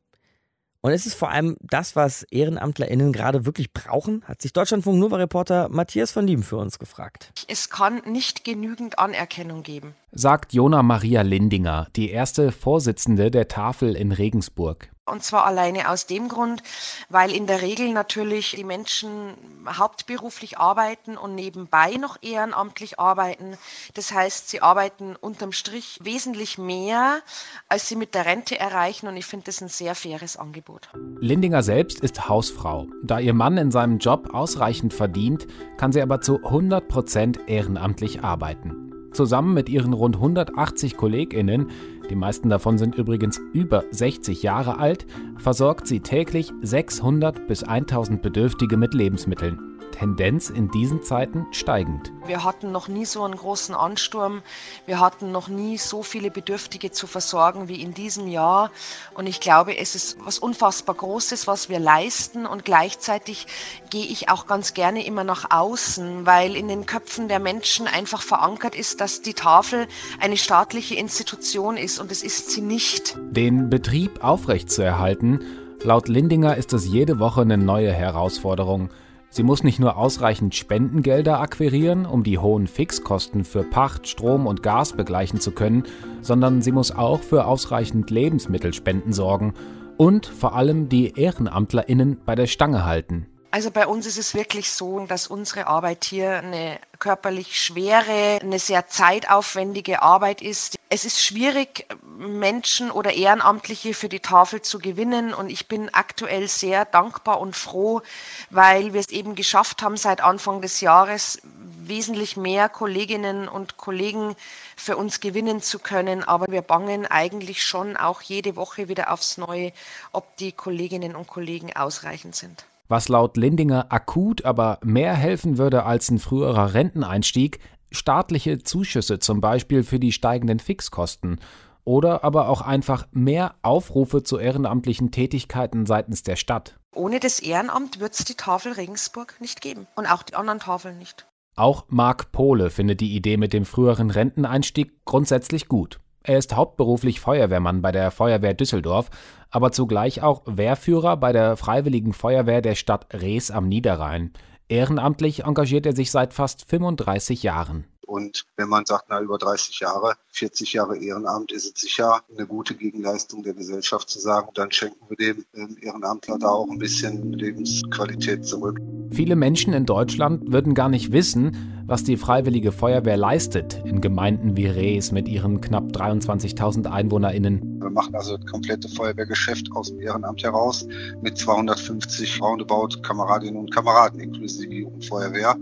Und 0.85 0.91
es 0.91 1.05
ist 1.05 1.13
vor 1.13 1.29
allem 1.29 1.55
das, 1.61 1.95
was 1.95 2.23
EhrenamtlerInnen 2.29 3.13
gerade 3.13 3.45
wirklich 3.45 3.71
brauchen, 3.71 4.21
hat 4.25 4.41
sich 4.41 4.51
Deutschlandfunk 4.51 4.99
Nova-Reporter 4.99 5.69
Matthias 5.69 6.11
von 6.11 6.27
Lieben 6.27 6.43
für 6.43 6.57
uns 6.57 6.77
gefragt. 6.77 7.31
Es 7.47 7.69
kann 7.69 8.01
nicht 8.05 8.43
genügend 8.43 8.99
Anerkennung 8.99 9.63
geben. 9.63 9.95
Sagt 10.11 10.51
Jona 10.51 10.83
Maria 10.83 11.21
Lindinger, 11.21 11.87
die 11.95 12.09
erste 12.09 12.51
Vorsitzende 12.51 13.31
der 13.31 13.47
Tafel 13.47 13.95
in 13.95 14.11
Regensburg. 14.11 14.89
Und 15.05 15.21
zwar 15.21 15.45
alleine 15.45 15.89
aus 15.89 16.05
dem 16.05 16.29
Grund, 16.29 16.63
weil 17.09 17.35
in 17.35 17.45
der 17.45 17.61
Regel 17.61 17.91
natürlich 17.91 18.51
die 18.51 18.63
Menschen 18.63 19.33
hauptberuflich 19.67 20.57
arbeiten 20.57 21.17
und 21.17 21.35
nebenbei 21.35 21.95
noch 21.95 22.17
ehrenamtlich 22.21 22.99
arbeiten. 22.99 23.57
Das 23.95 24.13
heißt, 24.13 24.49
sie 24.49 24.61
arbeiten 24.61 25.17
unterm 25.17 25.51
Strich 25.51 25.99
wesentlich 26.01 26.57
mehr, 26.57 27.19
als 27.67 27.89
sie 27.89 27.97
mit 27.97 28.15
der 28.15 28.25
Rente 28.25 28.57
erreichen. 28.57 29.07
Und 29.07 29.17
ich 29.17 29.25
finde 29.25 29.47
das 29.47 29.61
ein 29.61 29.67
sehr 29.67 29.93
faires 29.93 30.37
Angebot. 30.37 30.87
Lindinger 31.19 31.63
selbst 31.63 31.99
ist 31.99 32.29
Hausfrau. 32.29 32.87
Da 33.03 33.19
ihr 33.19 33.33
Mann 33.33 33.57
in 33.57 33.71
seinem 33.71 33.97
Job 33.97 34.33
ausreichend 34.33 34.93
verdient, 34.93 35.47
kann 35.75 35.91
sie 35.91 36.01
aber 36.01 36.21
zu 36.21 36.37
100 36.45 36.87
Prozent 36.87 37.39
ehrenamtlich 37.47 38.23
arbeiten. 38.23 38.83
Zusammen 39.13 39.53
mit 39.53 39.69
ihren 39.69 39.93
rund 39.93 40.15
180 40.15 40.97
KollegInnen, 40.97 41.69
die 42.13 42.19
meisten 42.19 42.47
davon 42.47 42.77
sind 42.77 42.93
übrigens 42.93 43.41
über 43.53 43.85
60 43.89 44.43
Jahre 44.43 44.77
alt, 44.77 45.07
versorgt 45.39 45.87
sie 45.87 45.99
täglich 45.99 46.53
600 46.61 47.47
bis 47.47 47.63
1000 47.63 48.21
Bedürftige 48.21 48.77
mit 48.77 48.93
Lebensmitteln. 48.93 49.72
Tendenz 49.93 50.49
in 50.49 50.69
diesen 50.71 51.03
Zeiten 51.03 51.45
steigend. 51.51 52.11
Wir 52.25 52.43
hatten 52.43 52.71
noch 52.71 52.87
nie 52.87 53.05
so 53.05 53.23
einen 53.23 53.35
großen 53.35 53.75
Ansturm. 53.75 54.41
Wir 54.85 54.99
hatten 54.99 55.31
noch 55.31 55.47
nie 55.47 55.77
so 55.77 56.03
viele 56.03 56.31
Bedürftige 56.31 56.91
zu 56.91 57.07
versorgen 57.07 57.67
wie 57.67 57.81
in 57.81 57.93
diesem 57.93 58.27
Jahr. 58.27 58.71
Und 59.13 59.27
ich 59.27 59.39
glaube, 59.39 59.77
es 59.77 59.95
ist 59.95 60.17
was 60.25 60.39
unfassbar 60.39 60.95
Großes, 60.95 61.47
was 61.47 61.69
wir 61.69 61.79
leisten. 61.79 62.45
Und 62.45 62.65
gleichzeitig 62.65 63.47
gehe 63.89 64.05
ich 64.05 64.29
auch 64.29 64.47
ganz 64.47 64.73
gerne 64.73 65.05
immer 65.05 65.23
nach 65.23 65.51
außen, 65.51 66.25
weil 66.25 66.55
in 66.55 66.67
den 66.67 66.85
Köpfen 66.85 67.27
der 67.27 67.39
Menschen 67.39 67.87
einfach 67.87 68.21
verankert 68.21 68.75
ist, 68.75 68.99
dass 68.99 69.21
die 69.21 69.35
Tafel 69.35 69.87
eine 70.19 70.37
staatliche 70.37 70.95
Institution 70.95 71.77
ist. 71.77 71.99
Und 71.99 72.11
es 72.11 72.23
ist 72.23 72.49
sie 72.49 72.61
nicht. 72.61 73.15
Den 73.31 73.69
Betrieb 73.69 74.23
aufrechtzuerhalten, 74.23 75.41
laut 75.83 76.07
Lindinger 76.07 76.57
ist 76.57 76.73
es 76.73 76.87
jede 76.87 77.19
Woche 77.19 77.41
eine 77.41 77.57
neue 77.57 77.93
Herausforderung. 77.93 78.89
Sie 79.35 79.41
muss 79.41 79.63
nicht 79.63 79.79
nur 79.79 79.97
ausreichend 79.97 80.53
Spendengelder 80.53 81.39
akquirieren, 81.39 82.05
um 82.05 82.21
die 82.21 82.37
hohen 82.37 82.67
Fixkosten 82.67 83.43
für 83.43 83.63
Pacht, 83.63 84.07
Strom 84.07 84.45
und 84.45 84.61
Gas 84.61 84.93
begleichen 84.93 85.39
zu 85.39 85.49
können, 85.49 85.85
sondern 86.21 86.61
sie 86.61 86.71
muss 86.71 86.91
auch 86.91 87.19
für 87.19 87.47
ausreichend 87.47 88.11
Lebensmittelspenden 88.11 89.11
sorgen 89.11 89.55
und 89.97 90.27
vor 90.27 90.53
allem 90.53 90.87
die 90.87 91.19
Ehrenamtlerinnen 91.19 92.19
bei 92.23 92.35
der 92.35 92.45
Stange 92.45 92.85
halten. 92.85 93.25
Also 93.53 93.69
bei 93.69 93.85
uns 93.85 94.07
ist 94.07 94.17
es 94.17 94.33
wirklich 94.33 94.71
so, 94.71 95.05
dass 95.05 95.27
unsere 95.27 95.67
Arbeit 95.67 96.05
hier 96.05 96.39
eine 96.39 96.79
körperlich 96.97 97.61
schwere, 97.61 98.39
eine 98.41 98.57
sehr 98.57 98.87
zeitaufwendige 98.87 100.01
Arbeit 100.01 100.41
ist. 100.41 100.75
Es 100.89 101.05
ist 101.05 101.23
schwierig, 101.23 101.85
Menschen 102.17 102.89
oder 102.89 103.13
Ehrenamtliche 103.13 103.93
für 103.93 104.09
die 104.09 104.21
Tafel 104.21 104.63
zu 104.63 104.79
gewinnen 104.79 105.35
und 105.35 105.51
ich 105.51 105.67
bin 105.67 105.93
aktuell 105.93 106.47
sehr 106.47 106.85
dankbar 106.85 107.39
und 107.39 107.55
froh, 107.55 108.01
weil 108.49 108.93
wir 108.93 108.99
es 108.99 109.09
eben 109.09 109.35
geschafft 109.35 109.83
haben, 109.83 109.97
seit 109.97 110.21
Anfang 110.21 110.63
des 110.63 110.81
Jahres 110.81 111.39
wesentlich 111.77 112.35
mehr 112.35 112.69
Kolleginnen 112.69 113.47
und 113.47 113.77
Kollegen 113.77 114.35
für 114.75 114.97
uns 114.97 115.19
gewinnen 115.19 115.61
zu 115.61 115.77
können. 115.77 116.23
Aber 116.23 116.47
wir 116.49 116.63
bangen 116.63 117.05
eigentlich 117.05 117.61
schon 117.61 117.97
auch 117.97 118.23
jede 118.23 118.55
Woche 118.55 118.87
wieder 118.87 119.13
aufs 119.13 119.37
Neue, 119.37 119.73
ob 120.11 120.37
die 120.37 120.53
Kolleginnen 120.53 121.15
und 121.15 121.27
Kollegen 121.27 121.75
ausreichend 121.75 122.35
sind. 122.35 122.65
Was 122.93 123.09
laut 123.09 123.37
Lindinger 123.37 123.91
akut 123.91 124.45
aber 124.45 124.77
mehr 124.83 125.15
helfen 125.15 125.57
würde 125.57 125.83
als 125.83 126.11
ein 126.11 126.19
früherer 126.19 126.75
Renteneinstieg, 126.75 127.57
staatliche 127.89 128.61
Zuschüsse 128.61 129.17
zum 129.17 129.41
Beispiel 129.41 129.81
für 129.81 129.99
die 129.99 130.11
steigenden 130.11 130.59
Fixkosten 130.59 131.39
oder 131.85 132.23
aber 132.23 132.49
auch 132.49 132.61
einfach 132.61 133.07
mehr 133.11 133.55
Aufrufe 133.63 134.21
zu 134.21 134.37
ehrenamtlichen 134.37 135.09
Tätigkeiten 135.09 135.87
seitens 135.87 136.21
der 136.21 136.35
Stadt. 136.35 136.77
Ohne 136.93 137.19
das 137.19 137.39
Ehrenamt 137.39 137.99
wird 137.99 138.13
es 138.13 138.25
die 138.25 138.35
Tafel 138.35 138.73
Regensburg 138.73 139.37
nicht 139.41 139.61
geben 139.61 139.87
und 139.95 140.05
auch 140.05 140.21
die 140.21 140.35
anderen 140.35 140.59
Tafeln 140.59 140.99
nicht. 140.99 141.25
Auch 141.55 141.85
Marc 141.87 142.31
Pohle 142.31 142.69
findet 142.69 143.01
die 143.01 143.15
Idee 143.15 143.37
mit 143.37 143.53
dem 143.53 143.65
früheren 143.65 144.11
Renteneinstieg 144.11 145.03
grundsätzlich 145.03 145.67
gut. 145.67 145.99
Er 146.23 146.37
ist 146.37 146.55
hauptberuflich 146.55 147.19
Feuerwehrmann 147.19 147.81
bei 147.81 147.91
der 147.91 148.09
Feuerwehr 148.09 148.53
Düsseldorf, 148.53 149.09
aber 149.49 149.73
zugleich 149.73 150.23
auch 150.23 150.41
Wehrführer 150.45 151.17
bei 151.17 151.33
der 151.33 151.57
Freiwilligen 151.57 152.13
Feuerwehr 152.13 152.61
der 152.61 152.75
Stadt 152.75 153.07
Rees 153.13 153.51
am 153.51 153.67
Niederrhein. 153.67 154.31
Ehrenamtlich 154.69 155.43
engagiert 155.43 155.85
er 155.85 155.95
sich 155.95 156.11
seit 156.11 156.33
fast 156.33 156.69
35 156.69 157.43
Jahren. 157.43 157.85
Und 158.13 158.45
wenn 158.57 158.69
man 158.69 158.85
sagt, 158.85 159.05
na, 159.09 159.19
über 159.19 159.39
30 159.39 159.79
Jahre, 159.79 160.13
40 160.29 160.73
Jahre 160.73 160.97
Ehrenamt, 160.97 161.51
ist 161.51 161.75
es 161.75 161.81
sicher 161.81 162.21
eine 162.37 162.45
gute 162.45 162.75
Gegenleistung 162.75 163.41
der 163.41 163.55
Gesellschaft 163.55 164.07
zu 164.07 164.19
sagen, 164.19 164.49
dann 164.53 164.71
schenken 164.71 165.03
wir 165.09 165.17
dem 165.17 165.43
ähm, 165.55 165.77
Ehrenamtler 165.81 166.37
da 166.37 166.49
auch 166.49 166.69
ein 166.69 166.77
bisschen 166.77 167.33
Lebensqualität 167.33 168.45
zurück. 168.45 168.79
Viele 169.09 169.35
Menschen 169.35 169.73
in 169.73 169.87
Deutschland 169.87 170.51
würden 170.51 170.75
gar 170.75 170.89
nicht 170.89 171.11
wissen, 171.11 171.83
was 171.87 172.03
die 172.03 172.15
Freiwillige 172.15 172.71
Feuerwehr 172.71 173.17
leistet 173.17 173.81
in 173.83 173.99
Gemeinden 173.99 174.55
wie 174.55 174.67
Rees 174.67 175.11
mit 175.11 175.27
ihren 175.27 175.59
knapp 175.59 175.85
23.000 175.85 176.91
EinwohnerInnen. 176.91 177.81
Wir 177.81 177.89
machen 177.89 178.13
also 178.13 178.37
das 178.37 178.45
komplette 178.45 178.89
Feuerwehrgeschäft 178.89 179.71
aus 179.71 179.89
dem 179.89 180.01
Ehrenamt 180.01 180.43
heraus 180.43 180.87
mit 181.23 181.35
250 181.35 182.39
roundabout 182.41 183.01
Kameradinnen 183.01 183.59
und 183.59 183.73
Kameraden 183.73 184.19
inklusive 184.19 184.71
Jugendfeuerwehr. 184.71 185.57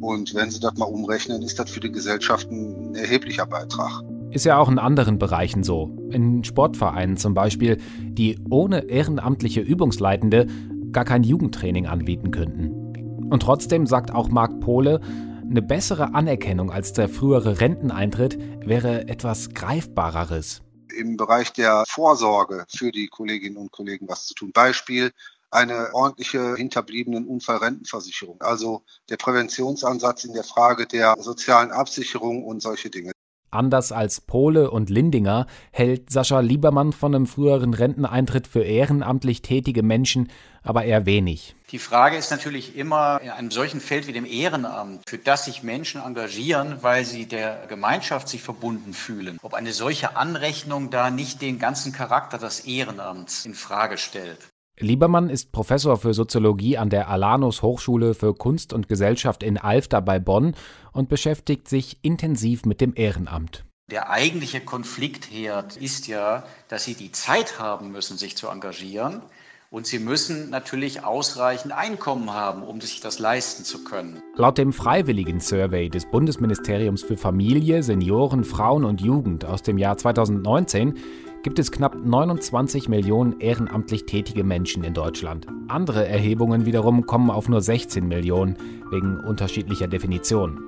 Und 0.00 0.34
wenn 0.34 0.50
Sie 0.50 0.60
das 0.60 0.74
mal 0.76 0.86
umrechnen, 0.86 1.42
ist 1.42 1.58
das 1.58 1.70
für 1.70 1.80
die 1.80 1.92
Gesellschaft 1.92 2.50
ein 2.50 2.94
erheblicher 2.94 3.46
Beitrag. 3.46 4.02
Ist 4.30 4.44
ja 4.44 4.58
auch 4.58 4.68
in 4.68 4.78
anderen 4.78 5.18
Bereichen 5.18 5.62
so. 5.62 5.96
In 6.10 6.44
Sportvereinen 6.44 7.16
zum 7.16 7.34
Beispiel, 7.34 7.78
die 8.00 8.38
ohne 8.50 8.88
ehrenamtliche 8.88 9.60
Übungsleitende 9.60 10.46
gar 10.92 11.04
kein 11.04 11.22
Jugendtraining 11.22 11.86
anbieten 11.86 12.30
könnten. 12.30 13.28
Und 13.30 13.40
trotzdem 13.42 13.86
sagt 13.86 14.12
auch 14.12 14.28
Marc 14.28 14.60
Pohle, 14.60 15.00
eine 15.48 15.62
bessere 15.62 16.14
Anerkennung 16.14 16.70
als 16.70 16.92
der 16.92 17.08
frühere 17.08 17.60
Renteneintritt 17.60 18.38
wäre 18.66 19.08
etwas 19.08 19.50
Greifbareres. 19.50 20.62
Im 20.98 21.16
Bereich 21.16 21.52
der 21.52 21.84
Vorsorge 21.86 22.64
für 22.68 22.90
die 22.90 23.06
Kolleginnen 23.06 23.56
und 23.56 23.70
Kollegen 23.70 24.08
was 24.08 24.26
zu 24.26 24.34
tun. 24.34 24.50
Beispiel, 24.52 25.12
eine 25.56 25.94
ordentliche 25.94 26.54
hinterbliebenen 26.54 27.26
Unfallrentenversicherung. 27.26 28.40
Also 28.40 28.84
der 29.08 29.16
Präventionsansatz 29.16 30.24
in 30.24 30.34
der 30.34 30.44
Frage 30.44 30.86
der 30.86 31.16
sozialen 31.18 31.72
Absicherung 31.72 32.44
und 32.44 32.60
solche 32.60 32.90
Dinge. 32.90 33.12
Anders 33.50 33.90
als 33.90 34.20
Pole 34.20 34.70
und 34.70 34.90
Lindinger 34.90 35.46
hält 35.70 36.10
Sascha 36.10 36.40
Liebermann 36.40 36.92
von 36.92 37.14
einem 37.14 37.26
früheren 37.26 37.74
Renteneintritt 37.74 38.46
für 38.46 38.62
ehrenamtlich 38.62 39.40
tätige 39.40 39.82
Menschen 39.82 40.28
aber 40.62 40.84
eher 40.84 41.06
wenig. 41.06 41.54
Die 41.70 41.78
Frage 41.78 42.16
ist 42.16 42.30
natürlich 42.30 42.76
immer 42.76 43.20
in 43.22 43.30
einem 43.30 43.50
solchen 43.50 43.80
Feld 43.80 44.08
wie 44.08 44.12
dem 44.12 44.26
Ehrenamt, 44.26 45.08
für 45.08 45.16
das 45.16 45.44
sich 45.44 45.62
Menschen 45.62 46.02
engagieren, 46.02 46.82
weil 46.82 47.04
sie 47.04 47.26
der 47.26 47.66
Gemeinschaft 47.68 48.28
sich 48.28 48.42
verbunden 48.42 48.92
fühlen, 48.92 49.38
ob 49.42 49.54
eine 49.54 49.72
solche 49.72 50.16
Anrechnung 50.16 50.90
da 50.90 51.10
nicht 51.10 51.40
den 51.40 51.58
ganzen 51.58 51.92
Charakter 51.92 52.38
des 52.38 52.60
Ehrenamts 52.60 53.46
in 53.46 53.54
Frage 53.54 53.96
stellt. 53.96 54.38
Liebermann 54.78 55.30
ist 55.30 55.52
Professor 55.52 55.96
für 55.96 56.12
Soziologie 56.12 56.76
an 56.76 56.90
der 56.90 57.08
Alanus 57.08 57.62
Hochschule 57.62 58.12
für 58.12 58.34
Kunst 58.34 58.74
und 58.74 58.88
Gesellschaft 58.88 59.42
in 59.42 59.56
Alfter 59.56 60.02
bei 60.02 60.18
Bonn 60.18 60.54
und 60.92 61.08
beschäftigt 61.08 61.66
sich 61.66 61.96
intensiv 62.02 62.66
mit 62.66 62.82
dem 62.82 62.92
Ehrenamt. 62.94 63.64
Der 63.90 64.10
eigentliche 64.10 64.60
Konfliktherd 64.60 65.78
ist 65.78 66.08
ja, 66.08 66.44
dass 66.68 66.84
sie 66.84 66.94
die 66.94 67.10
Zeit 67.10 67.58
haben 67.58 67.90
müssen, 67.90 68.18
sich 68.18 68.36
zu 68.36 68.48
engagieren. 68.48 69.22
Und 69.70 69.86
sie 69.86 69.98
müssen 69.98 70.50
natürlich 70.50 71.04
ausreichend 71.04 71.72
Einkommen 71.72 72.32
haben, 72.32 72.62
um 72.62 72.80
sich 72.80 73.00
das 73.00 73.18
leisten 73.18 73.64
zu 73.64 73.82
können. 73.82 74.22
Laut 74.36 74.58
dem 74.58 74.72
Freiwilligen 74.72 75.40
Survey 75.40 75.88
des 75.88 76.06
Bundesministeriums 76.06 77.02
für 77.02 77.16
Familie, 77.16 77.82
Senioren, 77.82 78.44
Frauen 78.44 78.84
und 78.84 79.00
Jugend 79.00 79.44
aus 79.44 79.62
dem 79.62 79.76
Jahr 79.76 79.96
2019 79.96 80.98
gibt 81.46 81.60
es 81.60 81.70
knapp 81.70 81.94
29 81.94 82.88
Millionen 82.88 83.38
ehrenamtlich 83.38 84.04
tätige 84.04 84.42
Menschen 84.42 84.82
in 84.82 84.94
Deutschland. 84.94 85.46
Andere 85.68 86.04
Erhebungen 86.08 86.66
wiederum 86.66 87.06
kommen 87.06 87.30
auf 87.30 87.48
nur 87.48 87.60
16 87.60 88.08
Millionen, 88.08 88.56
wegen 88.90 89.20
unterschiedlicher 89.20 89.86
Definitionen. 89.86 90.58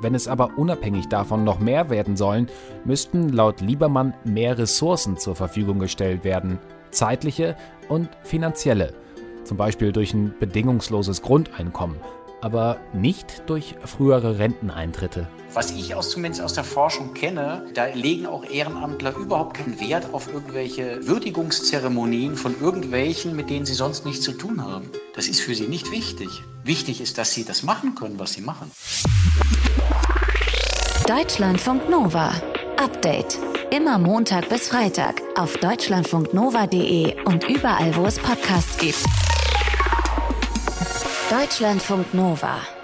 Wenn 0.00 0.16
es 0.16 0.26
aber 0.26 0.58
unabhängig 0.58 1.06
davon 1.06 1.44
noch 1.44 1.60
mehr 1.60 1.90
werden 1.90 2.16
sollen, 2.16 2.48
müssten 2.84 3.28
laut 3.28 3.60
Liebermann 3.60 4.14
mehr 4.24 4.58
Ressourcen 4.58 5.16
zur 5.16 5.36
Verfügung 5.36 5.78
gestellt 5.78 6.24
werden, 6.24 6.58
zeitliche 6.90 7.54
und 7.88 8.08
finanzielle, 8.24 8.94
zum 9.44 9.56
Beispiel 9.56 9.92
durch 9.92 10.12
ein 10.12 10.34
bedingungsloses 10.40 11.22
Grundeinkommen 11.22 11.98
aber 12.40 12.78
nicht 12.92 13.42
durch 13.46 13.74
frühere 13.84 14.38
Renteneintritte. 14.38 15.28
Was 15.52 15.70
ich 15.70 15.94
aus, 15.94 16.10
zumindest 16.10 16.42
aus 16.42 16.52
der 16.52 16.64
Forschung 16.64 17.14
kenne, 17.14 17.64
da 17.74 17.86
legen 17.86 18.26
auch 18.26 18.44
Ehrenamtler 18.44 19.16
überhaupt 19.16 19.56
keinen 19.56 19.80
Wert 19.80 20.12
auf 20.12 20.28
irgendwelche 20.32 21.06
Würdigungszeremonien 21.06 22.36
von 22.36 22.60
irgendwelchen, 22.60 23.34
mit 23.34 23.48
denen 23.48 23.64
sie 23.64 23.74
sonst 23.74 24.04
nichts 24.04 24.22
zu 24.22 24.32
tun 24.32 24.62
haben. 24.62 24.90
Das 25.14 25.28
ist 25.28 25.40
für 25.40 25.54
sie 25.54 25.66
nicht 25.66 25.90
wichtig. 25.90 26.28
Wichtig 26.62 27.00
ist, 27.00 27.16
dass 27.16 27.32
sie 27.32 27.44
das 27.44 27.62
machen 27.62 27.94
können, 27.94 28.18
was 28.18 28.34
sie 28.34 28.42
machen. 28.42 28.70
Deutschlandfunk 31.06 31.88
Nova. 31.88 32.32
Update. 32.76 33.38
Immer 33.70 33.98
Montag 33.98 34.48
bis 34.48 34.68
Freitag 34.68 35.22
auf 35.36 35.56
deutschlandfunknova.de 35.56 37.22
und 37.24 37.48
überall, 37.48 37.96
wo 37.96 38.04
es 38.04 38.18
Podcasts 38.18 38.76
gibt. 38.76 39.25
Deutschlandfunk 41.28 42.14
Nova 42.14 42.75